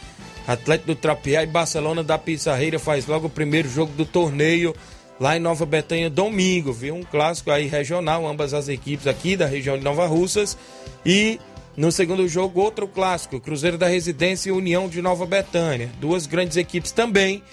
[0.47, 4.75] Atlético do Trapiá e Barcelona da Pissarreira faz logo o primeiro jogo do torneio
[5.19, 6.95] lá em Nova Betânia domingo, viu?
[6.95, 10.57] Um clássico aí regional, ambas as equipes aqui da região de Nova Russas.
[11.05, 11.39] E
[11.77, 15.91] no segundo jogo, outro clássico, Cruzeiro da Residência e União de Nova Betânia.
[15.99, 17.43] Duas grandes equipes também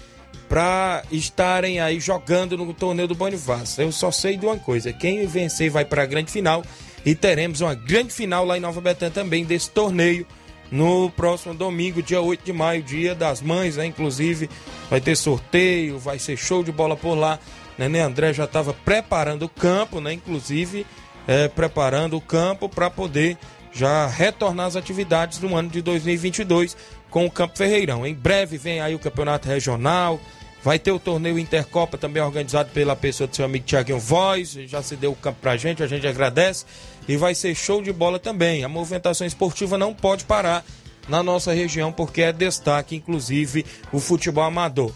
[0.49, 3.83] para estarem aí jogando no torneio do Bonifácio.
[3.83, 6.65] Eu só sei de uma coisa: quem vencer vai para a grande final
[7.05, 10.27] e teremos uma grande final lá em Nova Betânia também desse torneio
[10.71, 13.87] no próximo domingo, dia 8 de maio, dia das mães, né?
[13.87, 14.49] Inclusive,
[14.91, 17.39] vai ter sorteio, vai ser show de bola por lá.
[17.79, 20.13] Nenê André já estava preparando o campo, né?
[20.13, 20.87] Inclusive,
[21.27, 23.39] é, preparando o campo para poder
[23.73, 26.77] já retornar às atividades no ano de 2022
[27.11, 28.07] com o Campo Ferreirão.
[28.07, 30.21] Em breve vem aí o campeonato regional,
[30.63, 34.83] vai ter o torneio Intercopa também organizado pela pessoa do seu amigo Tiaguinho Voz, já
[34.83, 36.65] se deu o campo pra gente, a gente agradece
[37.09, 38.63] e vai ser show de bola também.
[38.63, 40.65] A movimentação esportiva não pode parar
[41.09, 44.93] na nossa região porque é destaque, inclusive, o futebol amador.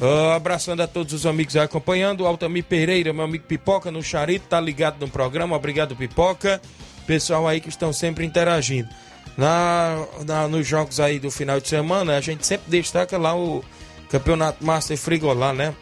[0.00, 2.20] Uh, abraçando a todos os amigos aí acompanhando.
[2.20, 5.56] O Altamir Pereira, meu amigo Pipoca no Charito, tá ligado no programa.
[5.56, 6.60] Obrigado, Pipoca.
[7.06, 8.88] Pessoal aí que estão sempre interagindo.
[9.36, 13.64] Na, na, nos jogos aí do final de semana, a gente sempre destaca lá o
[14.10, 15.74] Campeonato Master Frigolá, né?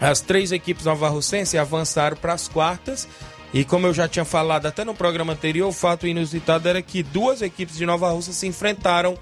[0.00, 3.08] As três equipes Nova Russense avançaram para as quartas
[3.52, 7.02] e como eu já tinha falado até no programa anterior, o fato inusitado era que
[7.02, 9.16] duas equipes de Nova Rússia se enfrentaram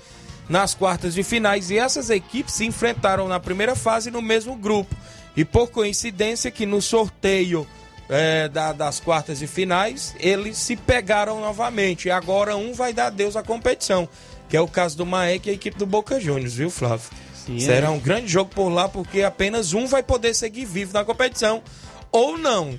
[0.49, 4.95] nas quartas de finais e essas equipes se enfrentaram na primeira fase no mesmo grupo.
[5.37, 7.67] E por coincidência que no sorteio
[8.09, 12.07] é, da, das quartas de finais eles se pegaram novamente.
[12.07, 14.09] E agora um vai dar adeus à competição,
[14.49, 17.11] que é o caso do Maek e a equipe do Boca Juniors, viu, Flávio?
[17.35, 17.91] Sim, Será é.
[17.91, 21.63] um grande jogo por lá porque apenas um vai poder seguir vivo na competição
[22.13, 22.79] ou não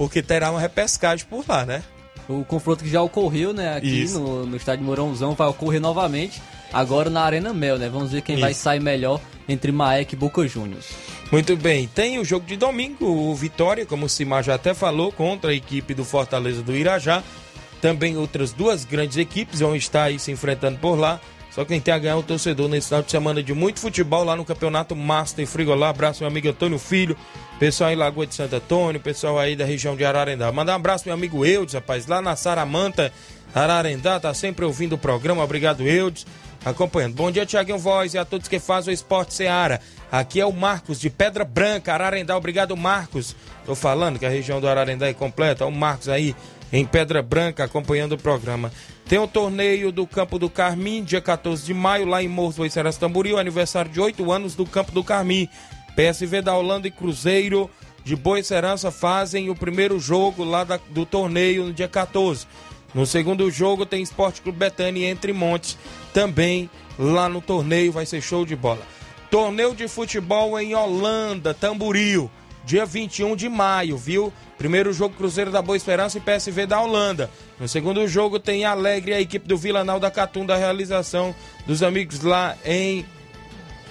[0.00, 1.82] porque terá uma repescagem por lá, né?
[2.26, 6.40] O confronto que já ocorreu, né, aqui no, no estádio Mourãozão vai ocorrer novamente,
[6.72, 7.90] agora na Arena Mel, né?
[7.90, 8.40] Vamos ver quem Isso.
[8.40, 10.86] vai sair melhor entre Maek e Boca Juniors.
[11.30, 15.12] Muito bem, tem o jogo de domingo, o Vitória, como o Simar já até falou,
[15.12, 17.22] contra a equipe do Fortaleza do Irajá.
[17.82, 21.20] Também outras duas grandes equipes vão estar aí se enfrentando por lá.
[21.50, 24.22] Só quem tem a ganhar é o torcedor nesse final de semana de muito futebol
[24.22, 25.88] lá no Campeonato Master Frigolá.
[25.88, 27.16] Abraço, meu amigo Antônio Filho,
[27.58, 30.50] pessoal aí Lagoa de Santo Antônio, pessoal aí da região de Ararendá.
[30.52, 33.12] Mandar um abraço, meu amigo Eudes, rapaz, lá na Saramanta,
[33.52, 35.42] Ararendá, tá sempre ouvindo o programa.
[35.42, 36.24] Obrigado, Eudes,
[36.64, 37.14] acompanhando.
[37.14, 39.80] Bom dia, Tiaguinho Voz e a todos que fazem o Esporte Seara.
[40.12, 42.36] Aqui é o Marcos de Pedra Branca, Ararendá.
[42.36, 43.34] Obrigado, Marcos.
[43.66, 45.66] Tô falando que a região do Ararendá é completa.
[45.66, 46.34] O Marcos aí
[46.72, 48.70] em Pedra Branca acompanhando o programa.
[49.10, 52.64] Tem o torneio do Campo do Carmim, dia 14 de maio, lá em Morro do
[52.64, 55.48] Iceras Tamboril, aniversário de 8 anos do Campo do Carmim.
[55.96, 57.68] PSV da Holanda e Cruzeiro
[58.04, 62.46] de Boa Serança fazem o primeiro jogo lá da, do torneio no dia 14.
[62.94, 65.76] No segundo jogo tem Esporte Clube Betânia Entre Montes,
[66.14, 68.86] também lá no torneio, vai ser show de bola.
[69.28, 72.30] Torneio de futebol em Holanda, Tamboril,
[72.64, 74.32] dia 21 de maio, viu?
[74.58, 77.30] Primeiro jogo Cruzeiro da Boa Esperança e PSV da Holanda.
[77.58, 81.34] No segundo jogo tem Alegre a equipe do Vila Nau da Catum da realização
[81.66, 83.04] dos amigos lá em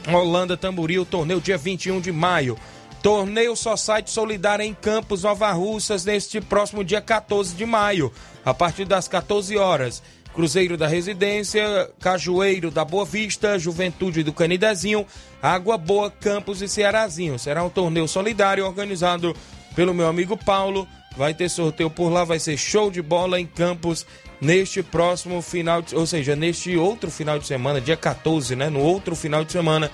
[0.07, 2.57] Holanda Tamboril, torneio dia 21 de maio.
[3.01, 8.11] Torneio Society Solidário em Campos Nova Russas neste próximo dia 14 de maio,
[8.43, 10.03] a partir das 14 horas.
[10.39, 15.05] Cruzeiro da Residência, Cajueiro da Boa Vista, Juventude do Canidezinho,
[15.41, 17.37] Água Boa, Campos e Cearazinho.
[17.37, 19.35] Será um torneio solidário organizado
[19.75, 20.87] pelo meu amigo Paulo.
[21.17, 24.05] Vai ter sorteio por lá, vai ser show de bola em Campos
[24.39, 28.69] neste próximo final, de, ou seja, neste outro final de semana, dia 14, né?
[28.69, 29.91] No outro final de semana,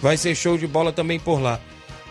[0.00, 1.58] vai ser show de bola também por lá.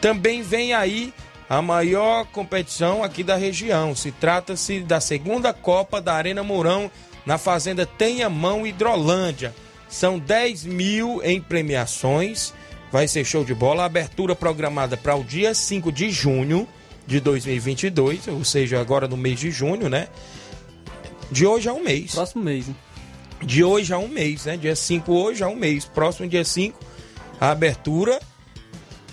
[0.02, 1.14] Também vem aí
[1.50, 3.96] a maior competição aqui da região.
[3.96, 6.92] Se trata-se da segunda Copa da Arena Mourão
[7.28, 9.54] na Fazenda Tenha Mão Hidrolândia.
[9.90, 12.54] São 10 mil em premiações.
[12.90, 13.84] Vai ser show de bola.
[13.84, 16.66] A abertura programada para o dia 5 de junho
[17.06, 20.08] de 2022, ou seja, agora no mês de junho, né?
[21.30, 22.16] De hoje a um mês.
[22.16, 22.76] Próximo mês, hein?
[23.44, 24.56] De hoje a um mês, né?
[24.56, 25.84] Dia 5 hoje a um mês.
[25.84, 26.80] Próximo dia 5,
[27.42, 28.22] a abertura.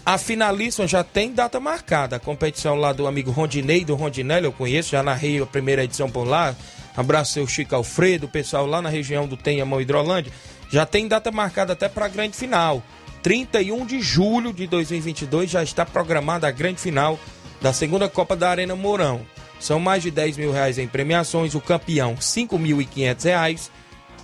[0.06, 2.14] A finalista já tem data marcada.
[2.14, 6.08] A competição lá do amigo Rondinei, do Rondinelli, eu conheço, já narrei a primeira edição
[6.08, 6.54] por lá.
[6.96, 10.32] Abraço seu Chico Alfredo, pessoal lá na região do Tenhamão Hidrolândia.
[10.70, 12.82] Já tem data marcada até para a grande final.
[13.22, 17.18] 31 de julho de 2022 já está programada a grande final
[17.60, 19.22] da segunda Copa da Arena Mourão.
[19.58, 23.70] São mais de 10 mil reais em premiações, o campeão 5.500 reais,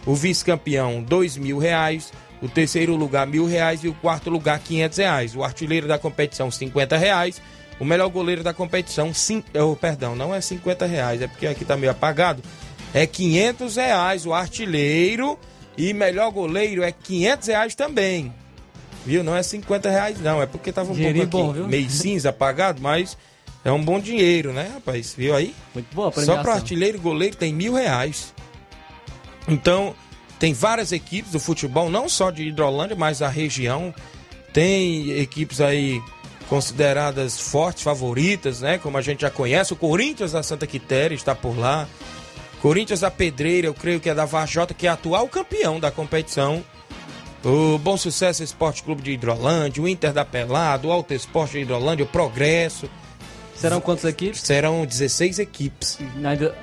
[0.05, 4.99] o vice-campeão 2 mil reais, o terceiro lugar mil reais e o quarto lugar 500
[4.99, 5.35] reais.
[5.35, 7.41] O artilheiro da competição 50 reais,
[7.79, 11.65] o melhor goleiro da competição, sim, oh, perdão, não é 50 reais, é porque aqui
[11.65, 12.43] tá meio apagado,
[12.93, 15.39] é 500 reais o artilheiro
[15.77, 18.33] e melhor goleiro é 500 reais também.
[19.05, 19.25] Viu?
[19.25, 22.31] Não é 50 reais não, é porque tava um Dinheirinho pouco aqui, bom, meio cinza
[22.31, 23.17] apagado, mas
[23.65, 25.15] é um bom dinheiro, né, rapaz?
[25.17, 25.55] Viu aí?
[25.75, 28.35] Muito boa Só para artilheiro e goleiro tem mil reais.
[29.49, 29.95] Então,
[30.39, 33.95] tem várias equipes do futebol, não só de Hidrolândia, mas da região.
[34.53, 36.03] Tem equipes aí
[36.49, 38.79] consideradas fortes, favoritas, né?
[38.79, 39.73] Como a gente já conhece.
[39.73, 41.87] O Corinthians da Santa Quitéria está por lá.
[42.61, 46.63] Corinthians da Pedreira, eu creio que é da Varjota, que é atual campeão da competição.
[47.43, 51.61] O Bom Sucesso Esporte Clube de Hidrolândia, o Inter da Pelado, o Alto Esporte de
[51.61, 52.89] Hidrolândia, o Progresso.
[53.57, 54.41] Serão quantas equipes?
[54.41, 55.99] Serão 16 equipes.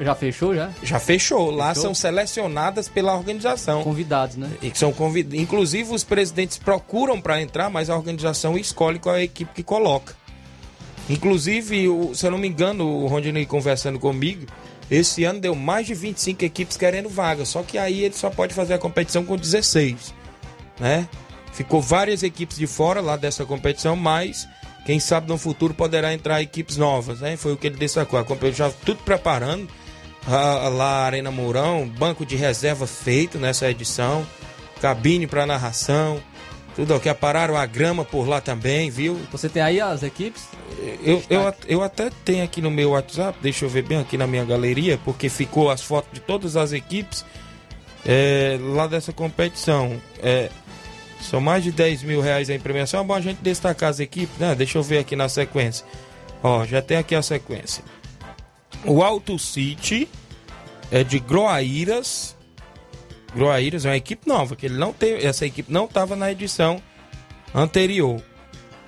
[0.02, 0.70] Já fechou já?
[0.82, 1.52] Já fechou.
[1.52, 1.84] Lá Fechou?
[1.84, 3.84] são selecionadas pela organização.
[3.84, 4.50] Convidados, né?
[4.64, 5.36] E são convid...
[5.40, 9.62] Inclusive, os presidentes procuram para entrar, mas a organização escolhe qual é a equipe que
[9.64, 10.16] coloca.
[11.10, 14.46] Inclusive, o- se eu não me engano, o Rondinei conversando comigo,
[14.90, 17.46] esse ano deu mais de 25 equipes querendo vaga.
[17.46, 20.14] Só que aí ele só pode fazer a competição com 16.
[20.80, 21.08] Né?
[21.54, 24.48] Ficou várias equipes de fora lá dessa competição, mas
[24.86, 27.20] quem sabe no futuro poderá entrar equipes novas.
[27.20, 27.36] Né?
[27.36, 28.20] Foi o que ele destacou.
[28.20, 29.68] A competição já tudo preparando.
[30.30, 34.28] a- lá Arena Mourão, banco de reserva feito nessa edição,
[34.82, 36.22] cabine para narração,
[36.78, 37.12] tudo ok.
[37.16, 39.20] Pararam a grama por lá também, viu?
[39.32, 40.48] Você tem aí as equipes?
[41.04, 44.28] Eu, eu, eu até tenho aqui no meu WhatsApp, deixa eu ver bem aqui na
[44.28, 47.26] minha galeria, porque ficou as fotos de todas as equipes
[48.06, 50.00] é, lá dessa competição.
[50.22, 50.52] É,
[51.20, 53.02] são mais de 10 mil reais em premiação.
[53.02, 54.54] É bom a gente destacar as equipes, né?
[54.54, 55.84] Deixa eu ver aqui na sequência.
[56.44, 57.84] Ó, já tem aqui a sequência.
[58.86, 60.08] O Alto City
[60.92, 62.37] é de Groaíras.
[63.36, 66.82] Groaíras é uma equipe nova, que ele não teve, essa equipe não estava na edição
[67.54, 68.22] anterior.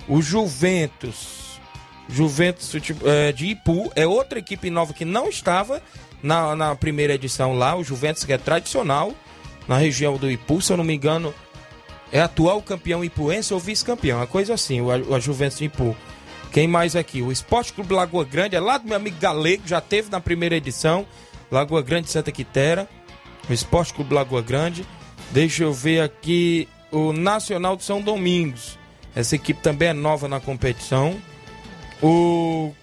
[0.07, 1.59] O Juventus,
[2.07, 2.73] Juventus
[3.05, 5.81] é, de Ipu, é outra equipe nova que não estava
[6.23, 7.75] na, na primeira edição lá.
[7.75, 9.13] O Juventus, que é tradicional
[9.67, 11.33] na região do Ipu, se eu não me engano,
[12.11, 15.95] é atual campeão ipuense ou vice-campeão, uma coisa assim, o, a- Juventus de Ipu.
[16.51, 17.21] Quem mais aqui?
[17.21, 20.55] O Esporte Clube Lagoa Grande, é lá do meu amigo Galego, já teve na primeira
[20.55, 21.05] edição.
[21.51, 22.87] Lagoa Grande Santa Quitéria.
[23.53, 24.85] Esporte Clube Lagoa Grande.
[25.31, 28.77] Deixa eu ver aqui o Nacional de São Domingos.
[29.15, 31.19] Essa equipe também é nova na competição.
[32.01, 32.73] O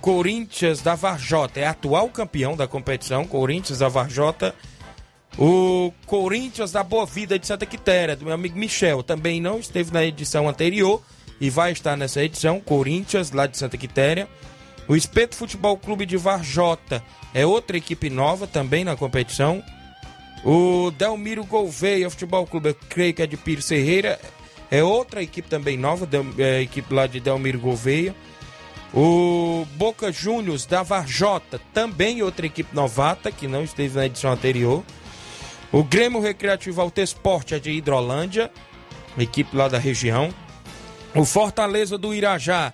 [0.00, 3.24] Corinthians da Varjota é atual campeão da competição.
[3.24, 4.54] Corinthians da Varjota.
[5.38, 9.92] O Corinthians da Boa Vida de Santa Quitéria, do meu amigo Michel, também não esteve
[9.92, 11.02] na edição anterior
[11.38, 12.58] e vai estar nessa edição.
[12.58, 14.28] Corinthians, lá de Santa Quitéria.
[14.88, 17.02] O Espeto Futebol Clube de Varjota
[17.34, 19.62] é outra equipe nova também na competição.
[20.48, 24.20] O Delmiro Gouveia Futebol Clube, eu creio que é de Pires Ferreira,
[24.70, 28.14] é outra equipe também nova, Del- é equipe lá de Delmiro Gouveia.
[28.94, 34.84] O Boca Juniors da Varjota, também outra equipe novata, que não esteve na edição anterior.
[35.72, 38.48] O Grêmio Recreativo Alto Esporte é de Hidrolândia,
[39.18, 40.32] equipe lá da região.
[41.12, 42.72] O Fortaleza do Irajá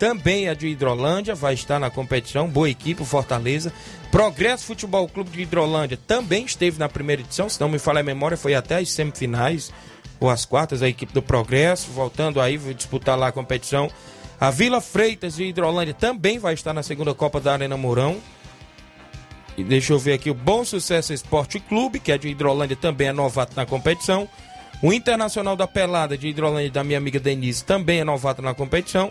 [0.00, 3.70] também é de Hidrolândia, vai estar na competição, boa equipe, Fortaleza.
[4.10, 8.02] Progresso Futebol Clube de Hidrolândia também esteve na primeira edição, se não me falha a
[8.02, 9.70] memória, foi até as semifinais
[10.18, 13.90] ou as quartas, a equipe do Progresso, voltando aí, vai disputar lá a competição.
[14.40, 18.16] A Vila Freitas de Hidrolândia também vai estar na segunda Copa da Arena Mourão.
[19.54, 23.08] E deixa eu ver aqui o Bom Sucesso Esporte Clube, que é de Hidrolândia, também
[23.08, 24.26] é novato na competição.
[24.82, 29.10] O Internacional da Pelada de Hidrolândia, da minha amiga Denise, também é novato na competição.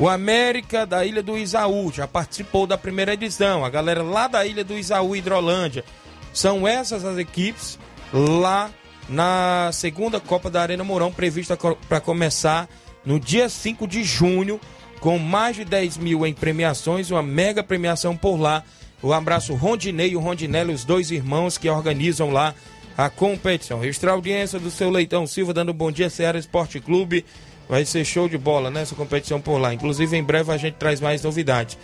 [0.00, 3.66] O América da Ilha do Isaú já participou da primeira edição.
[3.66, 5.84] A galera lá da Ilha do Isaú, Hidrolândia.
[6.32, 7.78] São essas as equipes
[8.10, 8.70] lá
[9.10, 11.54] na segunda Copa da Arena Mourão, prevista
[11.86, 12.66] para começar
[13.04, 14.58] no dia 5 de junho,
[15.00, 18.64] com mais de 10 mil em premiações, uma mega premiação por lá.
[19.02, 22.54] O abraço Rondinei e o Rondinelli, os dois irmãos que organizam lá
[22.96, 23.80] a competição.
[23.80, 27.26] Registrar a audiência do seu Leitão Silva, dando um bom dia, Ceará Esporte Clube.
[27.70, 29.72] Vai ser show de bola nessa competição por lá.
[29.72, 31.78] Inclusive, em breve a gente traz mais novidades.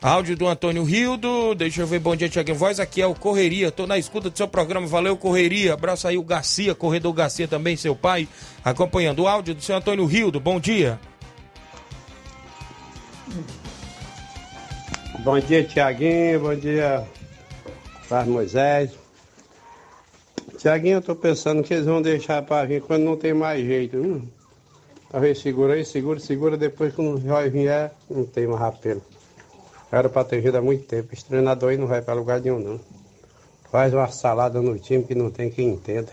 [0.00, 3.70] Áudio do Antônio Rildo, deixa eu ver, bom dia, Tiago Voz, aqui é o Correria,
[3.70, 7.76] tô na escuta do seu programa, valeu Correria, abraço aí o Garcia, Corredor Garcia também,
[7.76, 8.26] seu pai,
[8.64, 10.98] acompanhando o áudio do seu Antônio Rildo, bom dia.
[15.20, 16.40] Bom dia, Tiaguinho.
[16.40, 17.06] Bom dia,
[18.08, 18.90] Carlos Moisés.
[20.58, 23.98] Tiaguinho, eu tô pensando que eles vão deixar para vir quando não tem mais jeito.
[23.98, 24.41] Hum.
[25.12, 26.56] Talvez segura aí, segura, segura.
[26.56, 29.02] Depois, quando o Jói vier, não tem mais rapelo.
[29.92, 31.12] Era para ter vindo há muito tempo.
[31.12, 32.80] Esse treinador aí não vai para lugar nenhum, não.
[33.70, 36.10] Faz uma salada no time que não tem quem entenda.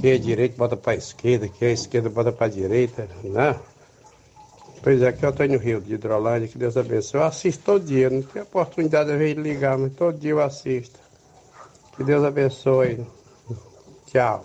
[0.00, 1.48] Quem é direito, bota para esquerda.
[1.48, 3.08] Quem é esquerda, bota para direita.
[3.24, 3.58] Né?
[4.80, 7.20] Pois é, aqui é o Antônio Rio, de Hidrolândia, que Deus abençoe.
[7.20, 11.00] Eu assisto todo dia, não tenho oportunidade de de ligar, mas todo dia eu assisto.
[11.96, 13.04] Que Deus abençoe.
[14.06, 14.44] Tchau.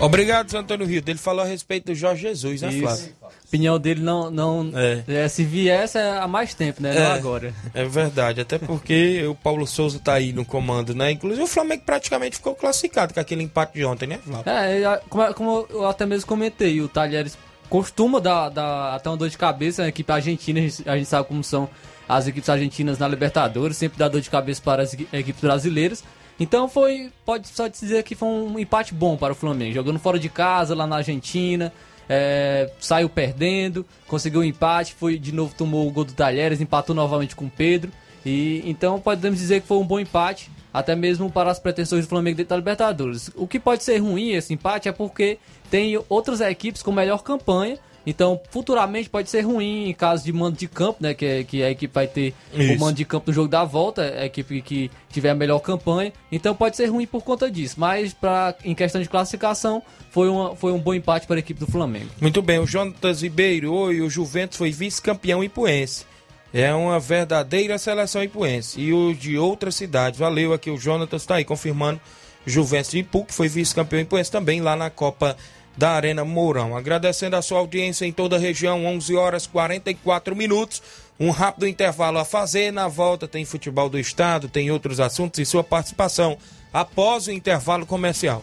[0.00, 1.10] Obrigado, seu Antônio Rildo.
[1.10, 3.04] Ele falou a respeito do Jorge Jesus, né, Flávio?
[3.04, 3.14] Isso.
[3.22, 4.30] A opinião dele não.
[4.30, 5.02] não É.
[5.24, 6.94] é, se viesse é há mais tempo, né?
[6.94, 7.12] Não É.
[7.12, 7.52] agora.
[7.74, 11.10] É verdade, até porque o Paulo Souza tá aí no comando, né?
[11.10, 14.50] Inclusive o Flamengo praticamente ficou classificado com aquele empate de ontem, né, Flávio?
[14.50, 17.36] É, como, como eu até mesmo comentei, o Talheres
[17.68, 21.08] costuma dar, dar até uma dor de cabeça, a equipe argentina, a gente- a gente
[21.08, 21.68] sabe como são
[22.08, 26.02] as equipes argentinas na Libertadores, sempre dá dor de cabeça para as equipes brasileiras.
[26.40, 30.18] Então foi, pode só dizer que foi um empate bom para o Flamengo, jogando fora
[30.18, 31.70] de casa, lá na Argentina,
[32.08, 36.96] é, saiu perdendo, conseguiu um empate, foi de novo tomou o gol do Talheres, empatou
[36.96, 37.92] novamente com o Pedro.
[38.24, 42.08] E então podemos dizer que foi um bom empate, até mesmo para as pretensões do
[42.08, 43.30] Flamengo dentro da Libertadores.
[43.34, 45.38] O que pode ser ruim esse empate é porque
[45.70, 47.78] tem outras equipes com melhor campanha.
[48.10, 51.14] Então, futuramente pode ser ruim em caso de mando de campo, né?
[51.14, 52.74] Que, é, que a equipe vai ter Isso.
[52.74, 56.12] o mando de campo no jogo da volta, a equipe que tiver a melhor campanha.
[56.32, 57.76] Então pode ser ruim por conta disso.
[57.78, 59.80] Mas pra, em questão de classificação,
[60.10, 62.08] foi, uma, foi um bom empate para a equipe do Flamengo.
[62.20, 66.04] Muito bem, o Jonatas Ribeiro e o Juventus foi vice-campeão ipuense.
[66.52, 68.80] É uma verdadeira seleção ipuense.
[68.80, 70.18] E o de outras cidades.
[70.18, 72.00] Valeu aqui, o Jonatas está aí confirmando.
[72.44, 75.36] Juventus de Ipu, que foi vice-campeão ipuense também lá na Copa
[75.76, 76.76] da Arena Mourão.
[76.76, 80.82] Agradecendo a sua audiência em toda a região, 11 horas 44 minutos.
[81.18, 82.72] Um rápido intervalo a fazer.
[82.72, 86.38] Na volta tem futebol do estado, tem outros assuntos e sua participação
[86.72, 88.42] após o intervalo comercial.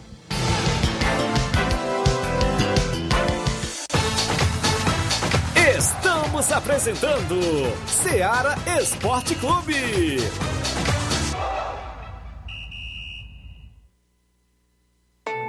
[5.76, 7.40] Estamos apresentando
[7.86, 10.18] Seara Esporte Clube.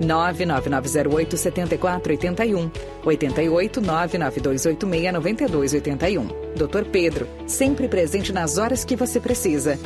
[0.00, 2.70] 99908 7481
[3.04, 6.28] 88 99286 9281.
[6.56, 6.84] Dr.
[6.90, 9.78] Pedro, sempre presente nas horas que você precisa.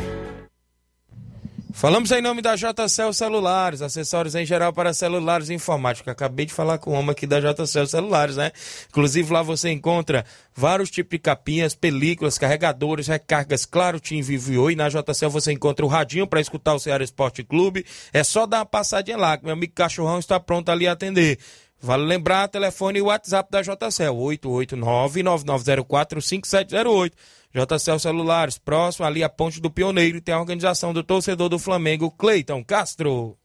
[1.79, 6.11] Falamos em nome da JCL Celulares, acessórios em geral para celulares e informática.
[6.11, 8.51] Acabei de falar com o homem aqui da JCL Celulares, né?
[8.89, 14.59] Inclusive lá você encontra vários tipos de capinhas, películas, carregadores, recargas, claro, Tim Vivo e
[14.59, 14.75] Oi.
[14.75, 17.87] Na JCL você encontra o radinho para escutar o Ceará Esporte Clube.
[18.13, 21.39] É só dar uma passadinha lá, que meu amigo Cachorrão está pronto ali a atender.
[21.81, 27.13] Vale lembrar, telefone e WhatsApp da JCL, 889-9904-5708.
[27.55, 32.11] JCL Celulares, próximo ali a Ponte do Pioneiro, tem a organização do torcedor do Flamengo,
[32.11, 33.37] Cleiton Castro.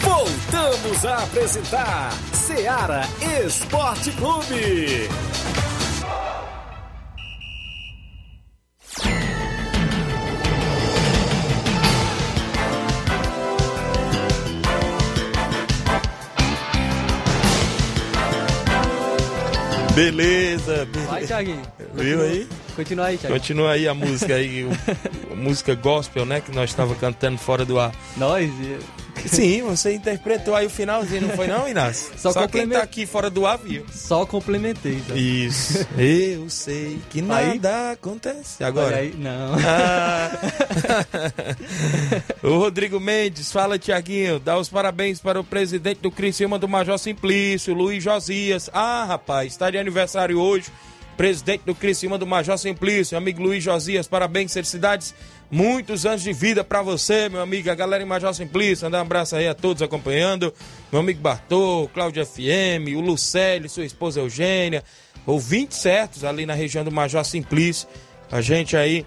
[0.00, 3.02] Voltamos a apresentar Seara
[3.44, 5.08] Esporte Clube.
[19.94, 21.10] Beleza, beleza.
[21.10, 21.62] Vai, Thiaguinho.
[21.94, 22.48] Viu aí?
[22.74, 23.40] Continua aí, Thiaguinho.
[23.40, 24.64] Continua aí a música aí,
[25.30, 26.40] o, música gospel, né?
[26.40, 27.92] Que nós estávamos cantando fora do ar.
[28.16, 28.50] Nós?
[29.26, 32.12] Sim, você interpretou aí o finalzinho, não foi não, Inácio?
[32.18, 33.84] Só, Só quem tá aqui fora do viu.
[33.92, 34.94] Só complementei.
[34.94, 35.16] Então.
[35.16, 35.86] Isso.
[35.96, 37.92] Eu sei que nada aí?
[37.92, 38.62] acontece.
[38.62, 38.96] Agora.
[38.96, 39.54] Aí, não.
[39.66, 40.30] Ah.
[42.42, 46.98] o Rodrigo Mendes, fala, Tiaguinho, dá os parabéns para o presidente do Criciúma do Major
[46.98, 48.68] Simplício, Luiz Josias.
[48.72, 50.70] Ah, rapaz, está de aniversário hoje
[51.16, 55.14] presidente do Criciúma do Major Simplício, amigo Luiz Josias, parabéns, felicidades,
[55.50, 59.36] muitos anos de vida para você, meu amigo, a galera em Major Simplício, um abraço
[59.36, 60.52] aí a todos acompanhando,
[60.90, 64.82] meu amigo Bartô, Cláudio FM, o Lucélio, sua esposa Eugênia,
[65.26, 67.88] ouvintes certos ali na região do Major Simplício,
[68.30, 69.06] a gente aí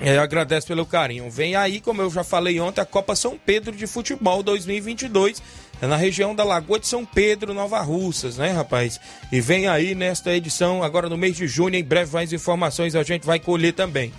[0.00, 1.30] é, agradece pelo carinho.
[1.30, 5.40] Vem aí, como eu já falei ontem, a Copa São Pedro de Futebol 2022
[5.80, 9.00] é na região da Lagoa de São Pedro, Nova Russas, né, rapaz?
[9.30, 13.02] E vem aí nesta edição, agora no mês de junho, em breve mais informações a
[13.02, 14.12] gente vai colher também.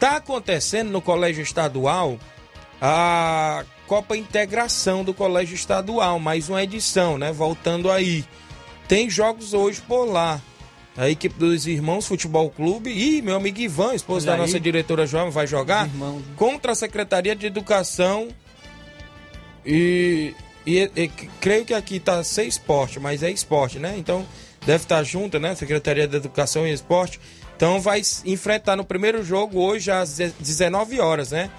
[0.00, 2.18] Tá acontecendo no Colégio Estadual
[2.80, 7.30] a Copa Integração do Colégio Estadual, mais uma edição, né?
[7.30, 8.24] Voltando aí.
[8.88, 10.40] Tem jogos hoje por lá.
[10.96, 15.30] A equipe dos Irmãos Futebol Clube e meu amigo Ivan, esposo da nossa diretora João,
[15.30, 15.86] vai jogar
[16.34, 18.28] contra a Secretaria de Educação
[19.64, 20.34] e
[20.66, 21.08] e, e,
[21.40, 23.94] creio que aqui está sem esporte, mas é esporte, né?
[23.98, 24.26] Então
[24.64, 25.54] deve estar tá junto, né?
[25.54, 27.20] Secretaria de Educação e Esporte.
[27.60, 31.50] Então vai enfrentar no primeiro jogo hoje às 19 horas, né?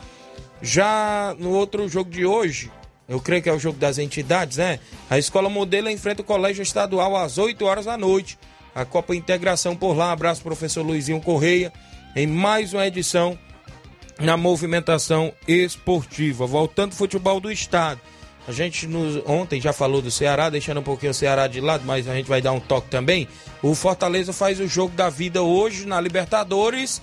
[0.59, 2.71] Já no outro jogo de hoje,
[3.07, 4.79] eu creio que é o jogo das entidades, né?
[5.07, 8.39] A escola modelo enfrenta o colégio estadual às 8 horas da noite.
[8.73, 10.11] A Copa Integração por lá.
[10.11, 11.71] Abraço, professor Luizinho Correia,
[12.15, 13.37] em mais uma edição
[14.19, 16.47] na movimentação esportiva.
[16.47, 18.01] Voltando ao futebol do estado.
[18.47, 21.83] A gente nos, ontem já falou do Ceará, deixando um pouquinho o Ceará de lado,
[21.85, 23.27] mas a gente vai dar um toque também.
[23.61, 27.01] O Fortaleza faz o jogo da vida hoje na Libertadores.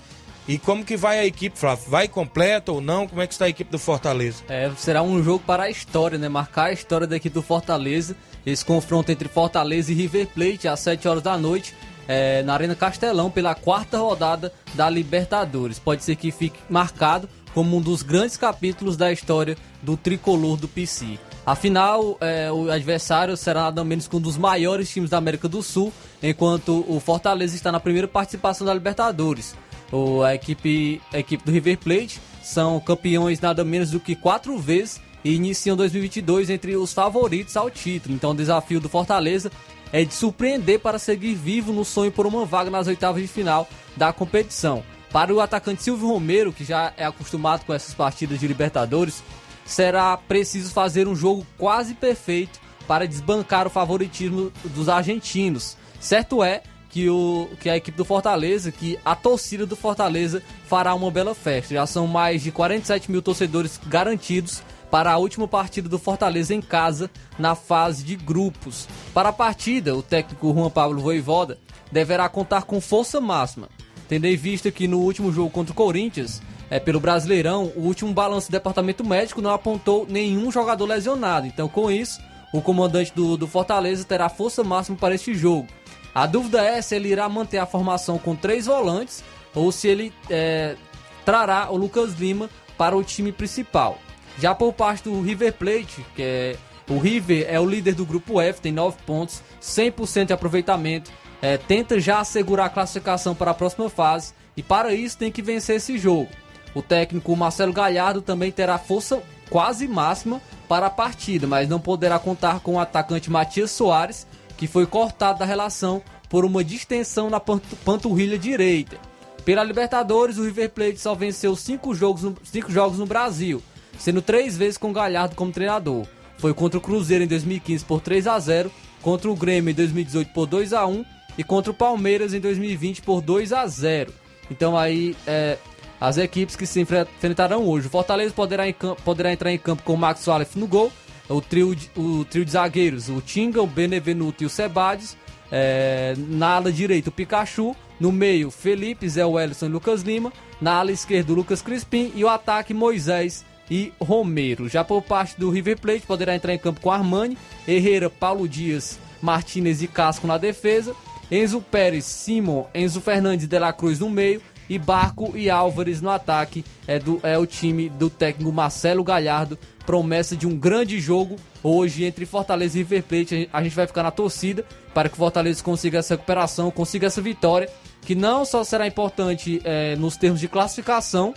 [0.49, 1.85] E como que vai a equipe, Flávio?
[1.89, 3.07] Vai completa ou não?
[3.07, 4.43] Como é que está a equipe do Fortaleza?
[4.49, 6.29] É, será um jogo para a história, né?
[6.29, 8.17] Marcar a história da equipe do Fortaleza.
[8.47, 11.75] Esse confronto entre Fortaleza e River Plate às 7 horas da noite
[12.09, 15.79] é, na Arena Castelão pela quarta rodada da Libertadores.
[15.79, 20.67] Pode ser que fique marcado como um dos grandes capítulos da história do tricolor do
[20.67, 21.19] PC.
[21.49, 25.63] Afinal, é, o adversário será nada menos que um dos maiores times da América do
[25.63, 25.91] Sul,
[26.23, 29.57] enquanto o Fortaleza está na primeira participação da Libertadores.
[29.91, 34.59] O, a, equipe, a equipe do River Plate são campeões nada menos do que quatro
[34.59, 38.15] vezes e iniciam 2022 entre os favoritos ao título.
[38.15, 39.51] Então, o desafio do Fortaleza
[39.91, 43.67] é de surpreender para seguir vivo no sonho por uma vaga nas oitavas de final
[43.97, 44.85] da competição.
[45.11, 49.23] Para o atacante Silvio Romero, que já é acostumado com essas partidas de Libertadores,
[49.69, 55.77] será preciso fazer um jogo quase perfeito para desbancar o favoritismo dos argentinos.
[56.01, 60.95] Certo é que, o, que a equipe do Fortaleza, que a torcida do Fortaleza fará
[60.95, 61.75] uma bela festa.
[61.75, 66.63] Já são mais de 47 mil torcedores garantidos para a última partida do Fortaleza em
[66.63, 68.89] casa na fase de grupos.
[69.13, 71.59] Para a partida, o técnico Juan Pablo Voivoda
[71.93, 73.69] deverá contar com força máxima,
[74.09, 76.41] tendo em vista que no último jogo contra o Corinthians,
[76.71, 81.47] é, pelo Brasileirão, o último balanço do departamento médico não apontou nenhum jogador lesionado.
[81.47, 82.21] Então, com isso,
[82.53, 85.67] o comandante do, do Fortaleza terá força máxima para este jogo.
[86.15, 89.23] A dúvida é se ele irá manter a formação com três volantes
[89.55, 90.77] ou se ele é,
[91.25, 93.99] trará o Lucas Lima para o time principal.
[94.39, 96.57] Já por parte do River Plate, que é
[96.89, 101.11] o River é o líder do grupo F, tem 9 pontos, 100% de aproveitamento,
[101.43, 105.43] é, tenta já assegurar a classificação para a próxima fase e para isso tem que
[105.43, 106.31] vencer esse jogo.
[106.75, 112.19] O técnico Marcelo Galhardo também terá força quase máxima para a partida, mas não poderá
[112.19, 117.41] contar com o atacante Matias Soares, que foi cortado da relação por uma distensão na
[117.41, 118.99] panturrilha direita.
[119.45, 123.63] Pela Libertadores, o River Plate só venceu cinco jogos, no, cinco jogos no Brasil,
[123.99, 126.07] sendo três vezes com Galhardo como treinador.
[126.37, 130.33] Foi contra o Cruzeiro em 2015 por 3 a 0, contra o Grêmio em 2018
[130.33, 131.05] por 2 a 1
[131.39, 134.13] e contra o Palmeiras em 2020 por 2 a 0.
[134.51, 135.57] Então aí é,
[136.01, 137.87] as equipes que se enfrentarão hoje.
[137.87, 140.93] O Fortaleza poderá, campo, poderá entrar em campo com o Max Soares no gol,
[141.29, 145.17] o trio, de, o trio de zagueiros, o Tinga, o Benevenuto e o Sebades.
[145.51, 147.75] É, na ala direita, o Pikachu.
[147.99, 150.33] No meio, Felipe, Zé Wellison e Lucas Lima.
[150.61, 152.13] Na ala esquerda, o Lucas Crispim.
[152.15, 154.69] E o ataque, Moisés e Romero.
[154.69, 157.37] Já por parte do River Plate, poderá entrar em campo com Armani,
[157.67, 160.95] Herrera, Paulo Dias, Martinez e Casco na defesa.
[161.31, 166.11] Enzo Pérez, Simon, Enzo Fernandes de la Cruz no meio e Barco e Álvares no
[166.11, 166.65] ataque.
[166.87, 169.59] É, do, é o time do técnico Marcelo Galhardo.
[169.87, 173.49] Promessa de um grande jogo hoje entre Fortaleza e River Plate.
[173.53, 177.23] A gente vai ficar na torcida para que o Fortaleza consiga essa recuperação, consiga essa
[177.23, 177.71] vitória,
[178.03, 181.35] que não só será importante é, nos termos de classificação,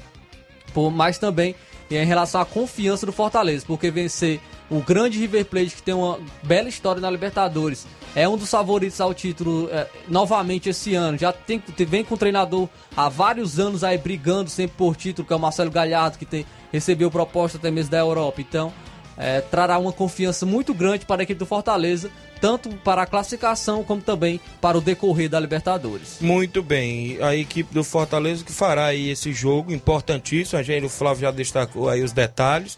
[0.93, 1.55] mas também
[1.89, 4.39] em relação à confiança do Fortaleza, porque vencer
[4.71, 8.99] o grande River Plate que tem uma bela história na Libertadores é um dos favoritos
[9.01, 11.17] ao título é, novamente esse ano.
[11.17, 15.33] Já tem, vem com o treinador há vários anos aí brigando sempre por título, que
[15.33, 18.39] é o Marcelo Galhardo, que tem, recebeu proposta até mesmo da Europa.
[18.39, 18.73] Então,
[19.17, 22.09] é, trará uma confiança muito grande para a equipe do Fortaleza,
[22.39, 26.17] tanto para a classificação como também para o decorrer da Libertadores.
[26.21, 30.89] Muito bem, a equipe do Fortaleza que fará aí esse jogo importantíssimo, a gente, o
[30.89, 32.77] Flávio já destacou aí os detalhes.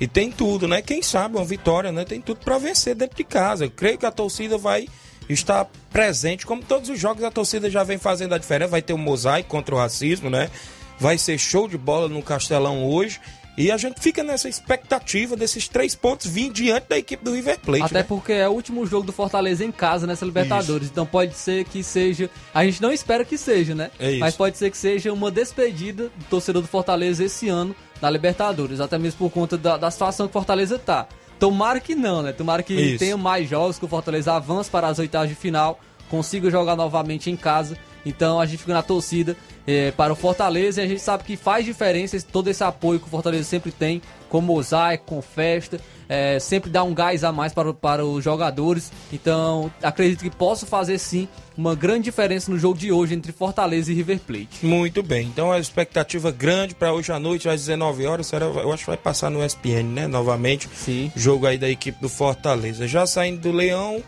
[0.00, 0.82] E tem tudo, né?
[0.82, 2.04] Quem sabe uma vitória, né?
[2.04, 3.66] Tem tudo para vencer dentro de casa.
[3.66, 4.88] Eu creio que a torcida vai
[5.28, 8.70] estar presente, como todos os jogos a torcida já vem fazendo a diferença.
[8.70, 10.50] Vai ter um mosaico contra o racismo, né?
[10.98, 13.20] Vai ser show de bola no Castelão hoje.
[13.56, 17.60] E a gente fica nessa expectativa desses três pontos vir diante da equipe do River
[17.60, 17.84] Plate.
[17.84, 18.02] Até né?
[18.02, 20.84] porque é o último jogo do Fortaleza em casa nessa Libertadores.
[20.84, 20.92] Isso.
[20.92, 22.28] Então pode ser que seja.
[22.52, 23.92] A gente não espera que seja, né?
[23.98, 28.10] É Mas pode ser que seja uma despedida do torcedor do Fortaleza esse ano na
[28.10, 28.80] Libertadores.
[28.80, 31.06] Até mesmo por conta da, da situação que o Fortaleza tá.
[31.38, 32.32] Tomara que não, né?
[32.32, 32.98] Tomara que Isso.
[32.98, 35.78] tenha mais jogos, que o Fortaleza avance para as oitavas de final,
[36.08, 37.76] consiga jogar novamente em casa.
[38.04, 39.36] Então a gente fica na torcida
[39.66, 43.06] é, para o Fortaleza e a gente sabe que faz diferença todo esse apoio que
[43.06, 47.52] o Fortaleza sempre tem, com mosaico, com festa, é, sempre dá um gás a mais
[47.52, 48.92] para, para os jogadores.
[49.12, 53.90] Então acredito que possa fazer sim uma grande diferença no jogo de hoje entre Fortaleza
[53.90, 54.66] e River Plate.
[54.66, 58.72] Muito bem, então a expectativa grande para hoje à noite, às 19 horas, será, eu
[58.72, 60.06] acho que vai passar no SPN, né?
[60.06, 60.68] Novamente.
[60.74, 61.12] Sim.
[61.14, 62.86] Jogo aí da equipe do Fortaleza.
[62.86, 64.02] Já saindo do Leão.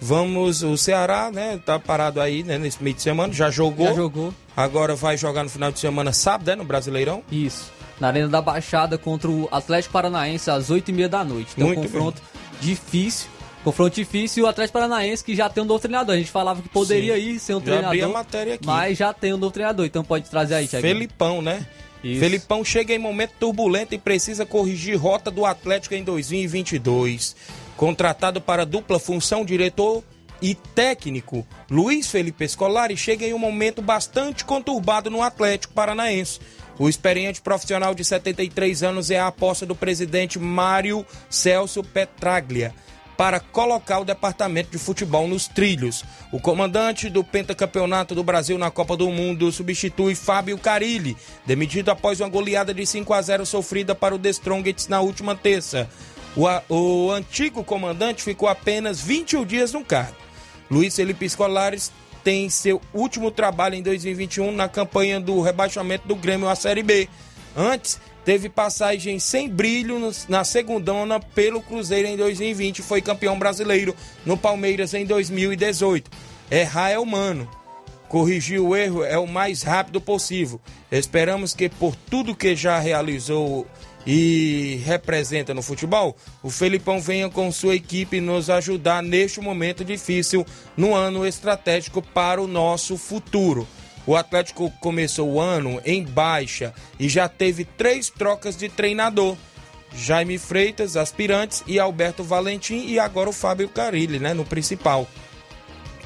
[0.00, 1.58] Vamos, o Ceará, né?
[1.64, 2.56] Tá parado aí, né?
[2.58, 3.88] Nesse meio de semana, já jogou.
[3.88, 4.32] Já jogou.
[4.56, 6.54] Agora vai jogar no final de semana sábado, né?
[6.54, 7.22] No Brasileirão.
[7.30, 7.70] Isso.
[8.00, 11.50] na Arena da Baixada contra o Atlético Paranaense às 8h30 da noite.
[11.56, 12.22] Então, Muito confronto
[12.60, 13.28] difícil.
[13.64, 16.14] Confronto difícil e o Atlético Paranaense que já tem um novo treinador.
[16.14, 17.20] A gente falava que poderia Sim.
[17.20, 17.88] ir ser um Já treinador.
[17.88, 18.64] abri a matéria aqui.
[18.66, 20.86] Mas já tem um novo treinador, então pode trazer aí, Thiago.
[20.86, 21.66] Felipão, né?
[22.04, 22.20] Isso.
[22.20, 27.34] Felipão chega em momento turbulento e precisa corrigir rota do Atlético em 2022.
[27.78, 30.02] Contratado para dupla função diretor
[30.42, 36.40] e técnico, Luiz Felipe Scolari chega em um momento bastante conturbado no Atlético Paranaense.
[36.76, 42.74] O experiente profissional de 73 anos é a aposta do presidente Mário Celso Petraglia
[43.16, 46.04] para colocar o departamento de futebol nos trilhos.
[46.32, 51.16] O comandante do pentacampeonato do Brasil na Copa do Mundo substitui Fábio Carilli,
[51.46, 55.36] demitido após uma goleada de 5 a 0 sofrida para o The Strongest na última
[55.36, 55.88] terça.
[56.36, 60.16] O, o antigo comandante ficou apenas 21 dias no cargo.
[60.70, 61.90] Luiz Felipe Scolares
[62.22, 67.08] tem seu último trabalho em 2021 na campanha do rebaixamento do Grêmio à Série B.
[67.56, 73.96] Antes, teve passagem sem brilho na segundona pelo Cruzeiro em 2020 e foi campeão brasileiro
[74.26, 76.10] no Palmeiras em 2018.
[76.50, 77.48] Errar é humano.
[78.08, 80.60] Corrigir o erro é o mais rápido possível.
[80.90, 83.66] Esperamos que por tudo que já realizou
[84.10, 90.46] e representa no futebol, o Felipão venha com sua equipe nos ajudar neste momento difícil,
[90.74, 93.68] no ano estratégico para o nosso futuro.
[94.06, 99.36] O Atlético começou o ano em baixa e já teve três trocas de treinador.
[99.94, 105.06] Jaime Freitas, aspirantes, e Alberto Valentim e agora o Fábio Carilli, né, no principal.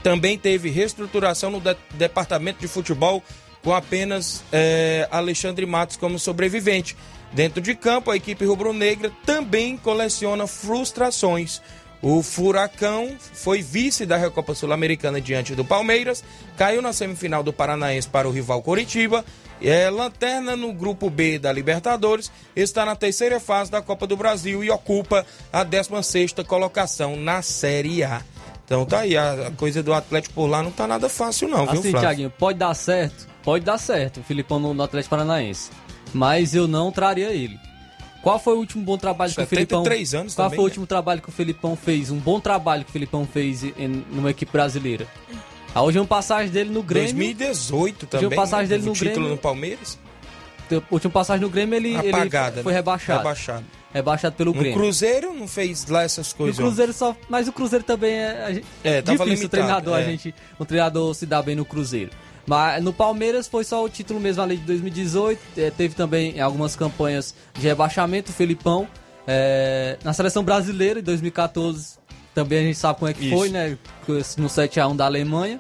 [0.03, 3.23] Também teve reestruturação no de- departamento de futebol
[3.63, 6.97] com apenas eh, Alexandre Matos como sobrevivente.
[7.33, 11.61] Dentro de campo, a equipe rubro-negra também coleciona frustrações.
[12.03, 16.25] O Furacão foi vice da Recopa Sul-Americana diante do Palmeiras,
[16.57, 19.25] caiu na semifinal do Paranaense para o rival Coritiba,
[19.63, 24.65] é lanterna no grupo B da Libertadores, está na terceira fase da Copa do Brasil
[24.65, 28.21] e ocupa a 16ª colocação na Série A.
[28.65, 31.81] Então tá aí, a coisa do Atlético por lá não tá nada fácil não, viu,
[31.81, 32.01] Assim, Flávio?
[32.01, 33.29] Thiaguinho, pode dar certo?
[33.45, 35.71] Pode dar certo, o Filipão no, no Atlético Paranaense.
[36.13, 37.59] Mas eu não traria ele.
[38.23, 39.83] Qual foi o último bom trabalho que o Felipão...
[39.83, 40.71] 73 anos Qual também, foi o né?
[40.71, 42.11] último trabalho que o Felipão fez?
[42.11, 45.09] Um bom trabalho que o Felipão fez em, numa equipe brasileira.
[45.75, 47.13] A última passagem dele no Grêmio...
[47.15, 48.77] 2018 também, última passagem né?
[48.77, 49.31] dele no o título Grêmio...
[49.31, 49.99] no Palmeiras.
[50.71, 52.79] A última passagem no Grêmio ele, ele Apagada, foi né?
[52.79, 53.19] rebaixado.
[53.19, 53.65] Rebaixado.
[53.93, 54.79] Rebaixado pelo No Grêmio.
[54.79, 56.57] Cruzeiro não fez lá essas coisas.
[56.57, 57.15] Cruzeiro só.
[57.29, 58.63] Mas o Cruzeiro também é.
[58.85, 60.05] a É, tava difícil limitado, o treinador, a é.
[60.05, 60.35] gente.
[60.59, 62.11] Um treinador se dá bem no Cruzeiro.
[62.47, 65.41] Mas no Palmeiras foi só o título mesmo ali de 2018.
[65.57, 68.89] é, teve também algumas campanhas de rebaixamento, o Felipão.
[69.27, 71.99] É, na seleção brasileira, em 2014,
[72.35, 73.37] também a gente sabe como é que Isso.
[73.37, 73.79] foi, né?
[74.37, 75.59] No 7x1 da Alemanha.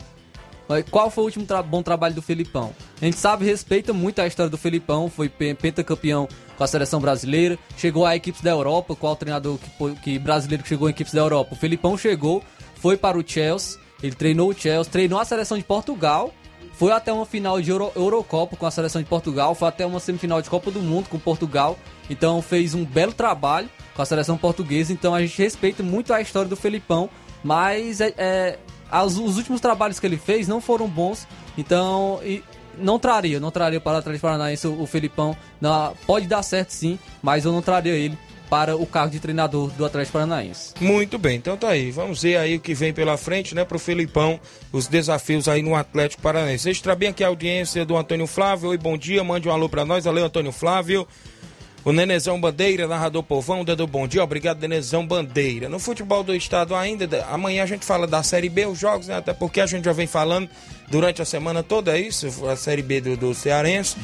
[0.91, 2.73] Qual foi o último tra- bom trabalho do Felipão?
[3.01, 6.27] A gente sabe, respeita muito a história do Felipão, foi pe- pentacampeão
[6.57, 10.69] com a seleção brasileira, chegou a equipes da Europa, qual treinador que, que brasileiro que
[10.71, 11.53] chegou em equipes da Europa?
[11.53, 12.43] O Felipão chegou,
[12.77, 16.33] foi para o Chelsea, ele treinou o Chelsea, treinou a seleção de Portugal,
[16.73, 20.01] foi até uma final de Euro- Eurocopa com a seleção de Portugal, foi até uma
[20.01, 21.79] semifinal de Copa do Mundo com Portugal,
[22.11, 26.21] então fez um belo trabalho com a seleção portuguesa, então a gente respeita muito a
[26.21, 27.09] história do Felipão,
[27.45, 28.59] mas é, é,
[28.91, 32.43] as- os últimos trabalhos que ele fez não foram bons, então e
[32.79, 35.37] não traria, não traria para o Atlético Paranaense o, o Felipão.
[35.61, 38.17] Não, pode dar certo sim, mas eu não traria ele
[38.53, 40.75] para o cargo de treinador do Atlético Paranaense.
[40.79, 41.91] Muito bem, então tá aí.
[41.91, 44.39] Vamos ver aí o que vem pela frente, né, pro Felipão,
[44.71, 46.69] os desafios aí no Atlético Paranaense.
[46.69, 48.69] Extra bem aqui a audiência do Antônio Flávio.
[48.69, 50.05] Oi, bom dia, mande um alô pra nós.
[50.05, 51.09] Valeu, Antônio Flávio.
[51.83, 54.23] O Nenezão Bandeira, narrador povão, dando bom dia.
[54.23, 55.71] Obrigado, Nenezão Bandeira.
[55.71, 59.09] No futebol do estado ainda, da- amanhã a gente fala da Série B, os jogos,
[59.09, 59.17] né?
[59.17, 60.47] Até porque a gente já vem falando
[60.91, 62.47] durante a semana toda, é isso?
[62.47, 63.97] A Série B do, do Cearense.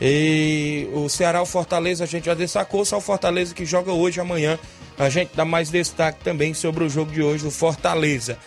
[0.00, 4.20] E o Ceará, o Fortaleza, a gente já destacou, só o Fortaleza que joga hoje,
[4.20, 4.58] amanhã.
[4.98, 8.38] A gente dá mais destaque também sobre o jogo de hoje do Fortaleza.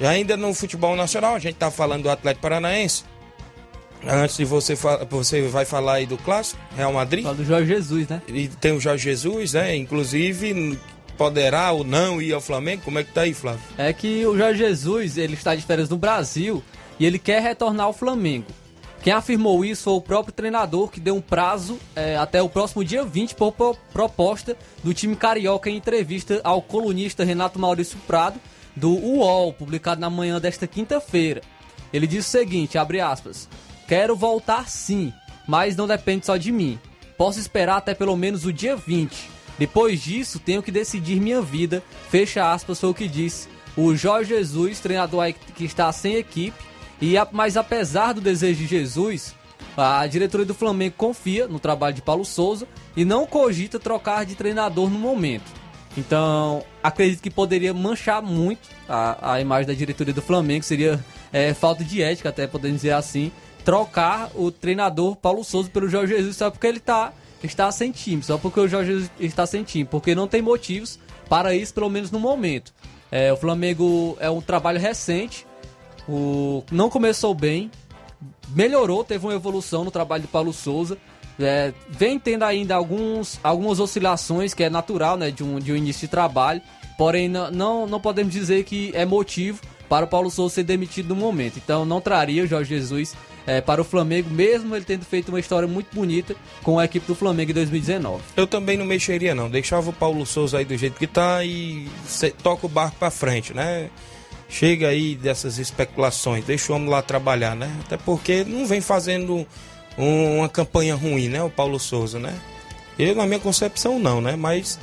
[0.00, 3.04] E ainda no futebol nacional, a gente tá falando do Atlético Paranaense.
[4.04, 7.22] Antes de você, fa- você vai falar aí do clássico, Real Madrid.
[7.22, 8.20] Fala do Jorge Jesus, né?
[8.26, 9.76] E tem o Jorge Jesus, né?
[9.76, 10.76] Inclusive,
[11.16, 12.82] poderá ou não ir ao Flamengo?
[12.84, 13.60] Como é que tá aí, Flávio?
[13.78, 16.64] É que o Jorge Jesus, ele está de férias no Brasil
[16.98, 18.46] e ele quer retornar ao Flamengo.
[19.02, 22.84] Quem afirmou isso foi o próprio treinador que deu um prazo é, até o próximo
[22.84, 28.38] dia 20 por pro- proposta do time carioca em entrevista ao colunista Renato Maurício Prado
[28.76, 31.42] do UOL, publicado na manhã desta quinta-feira.
[31.92, 33.48] Ele disse o seguinte, abre aspas,
[33.88, 35.12] Quero voltar sim,
[35.46, 36.78] mas não depende só de mim.
[37.18, 39.28] Posso esperar até pelo menos o dia 20.
[39.58, 41.82] Depois disso, tenho que decidir minha vida.
[42.08, 46.56] Fecha aspas, foi o que disse o Jorge Jesus, treinador que está sem equipe.
[47.02, 49.34] E a- mas apesar do desejo de Jesus,
[49.76, 54.34] A diretoria do Flamengo confia no trabalho de Paulo Souza e não cogita trocar de
[54.34, 55.50] treinador no momento.
[55.96, 61.54] Então, acredito que poderia manchar muito a, a imagem da diretoria do Flamengo, seria é,
[61.54, 63.32] falta de ética, até podemos dizer assim,
[63.64, 68.22] trocar o treinador Paulo Souza pelo Jorge Jesus só porque ele tá, está sem time,
[68.22, 70.98] só porque o Jorge Jesus está sem time, porque não tem motivos
[71.30, 72.74] para isso, pelo menos no momento.
[73.10, 75.46] É, o Flamengo é um trabalho recente,
[76.08, 77.70] o, não começou bem,
[78.48, 80.98] melhorou, teve uma evolução no trabalho de Paulo Souza.
[81.40, 85.76] É, vem tendo ainda alguns, algumas oscilações, que é natural né, de, um, de um
[85.76, 86.60] início de trabalho,
[86.98, 91.16] porém não, não, podemos dizer que é motivo para o Paulo Souza ser demitido no
[91.16, 91.58] momento.
[91.58, 93.14] Então não traria o Jorge Jesus
[93.46, 97.06] é, para o Flamengo, mesmo ele tendo feito uma história muito bonita com a equipe
[97.06, 98.22] do Flamengo em 2019.
[98.36, 101.88] Eu também não mexeria não, deixava o Paulo Souza aí do jeito que tá e
[102.42, 103.90] toca o barco para frente, né?
[104.52, 107.74] Chega aí dessas especulações, deixa o homem lá trabalhar, né?
[107.86, 109.46] Até porque não vem fazendo
[109.96, 111.42] um, uma campanha ruim, né?
[111.42, 112.38] O Paulo Souza, né?
[112.98, 114.36] Eu, na minha concepção, não, né?
[114.36, 114.78] Mas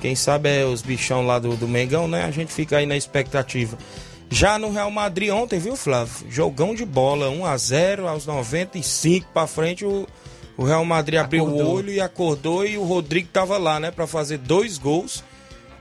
[0.00, 2.24] quem sabe é os bichão lá do, do Mengão, né?
[2.24, 3.78] A gente fica aí na expectativa.
[4.28, 6.26] Já no Real Madrid ontem, viu, Flávio?
[6.28, 10.08] Jogão de bola, 1 a 0 aos 95 para frente o,
[10.56, 11.66] o Real Madrid abriu acordou.
[11.66, 15.22] o olho e acordou e o Rodrigo tava lá, né, para fazer dois gols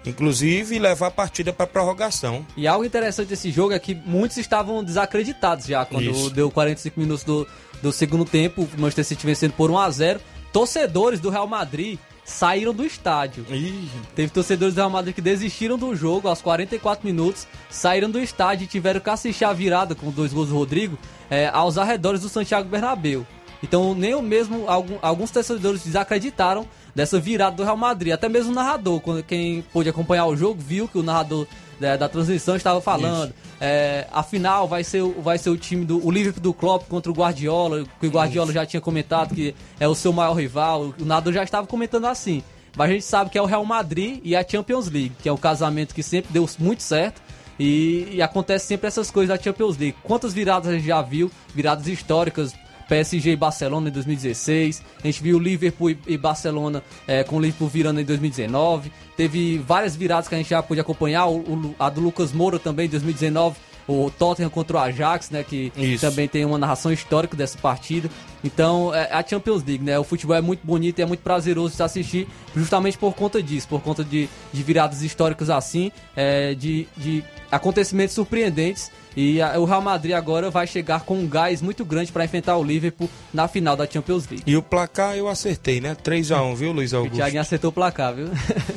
[0.07, 2.45] inclusive levar a partida para prorrogação.
[2.55, 6.29] E algo interessante desse jogo é que muitos estavam desacreditados já quando Isso.
[6.29, 7.47] deu 45 minutos do,
[7.81, 10.19] do segundo tempo, o Manchester City vencendo por 1 a 0.
[10.51, 13.45] Torcedores do Real Madrid saíram do estádio.
[13.49, 13.89] Ih.
[14.13, 18.65] Teve torcedores do Real Madrid que desistiram do jogo aos 44 minutos, saíram do estádio
[18.65, 20.97] e tiveram que assistir a virada com dois gols do Rodrigo
[21.29, 23.25] é, aos arredores do Santiago Bernabéu.
[23.63, 24.65] Então nem o mesmo
[25.01, 28.11] alguns torcedores desacreditaram dessa virada do Real Madrid.
[28.11, 31.45] Até mesmo o narrador, quando quem pôde acompanhar o jogo, viu que o narrador
[31.79, 33.31] da, né, da transmissão estava falando.
[33.61, 37.11] É, a final vai ser, vai ser o time do o Liverpool do Klopp contra
[37.11, 38.55] o Guardiola, que o Guardiola Isso.
[38.55, 40.95] já tinha comentado que é o seu maior rival.
[40.99, 42.41] O narrador já estava comentando assim.
[42.75, 45.31] Mas a gente sabe que é o Real Madrid e a Champions League, que é
[45.31, 47.21] um casamento que sempre deu muito certo.
[47.59, 49.97] E, e acontece sempre essas coisas da Champions League.
[50.01, 51.29] Quantas viradas a gente já viu?
[51.53, 52.55] Viradas históricas
[52.87, 54.83] PSG e Barcelona em 2016.
[55.03, 58.91] A gente viu Liverpool e Barcelona é, com o Liverpool virando em 2019.
[59.15, 61.27] Teve várias viradas que a gente já pôde acompanhar.
[61.27, 65.43] O, o, a do Lucas Moura também em 2019 o Tottenham contra o Ajax, né,
[65.43, 66.05] que Isso.
[66.05, 68.09] também tem uma narração histórica dessa partida.
[68.43, 69.97] Então, é a Champions League, né?
[69.97, 73.41] O futebol é muito bonito e é muito prazeroso de se assistir, justamente por conta
[73.41, 78.91] disso, por conta de, de viradas históricas assim, é, de, de acontecimentos surpreendentes.
[79.15, 82.55] E a, o Real Madrid agora vai chegar com um gás muito grande para enfrentar
[82.57, 84.43] o Liverpool na final da Champions League.
[84.45, 85.95] E o placar eu acertei, né?
[85.95, 87.15] 3 a 1 viu, Luiz Augusto?
[87.15, 88.27] O Thiago acertou o placar, viu?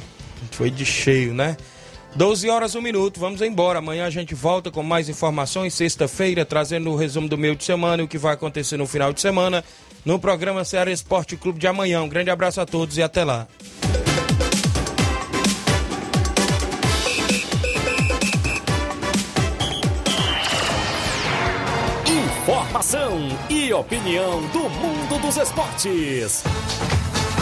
[0.52, 1.56] Foi de cheio, né?
[2.14, 3.78] 12 horas, 1 minuto, vamos embora.
[3.78, 5.74] Amanhã a gente volta com mais informações.
[5.74, 9.12] Sexta-feira, trazendo o resumo do meio de semana e o que vai acontecer no final
[9.12, 9.64] de semana
[10.04, 12.02] no programa Ceará Esporte Clube de amanhã.
[12.02, 13.46] Um grande abraço a todos e até lá.
[22.06, 26.42] Informação e opinião do mundo dos esportes.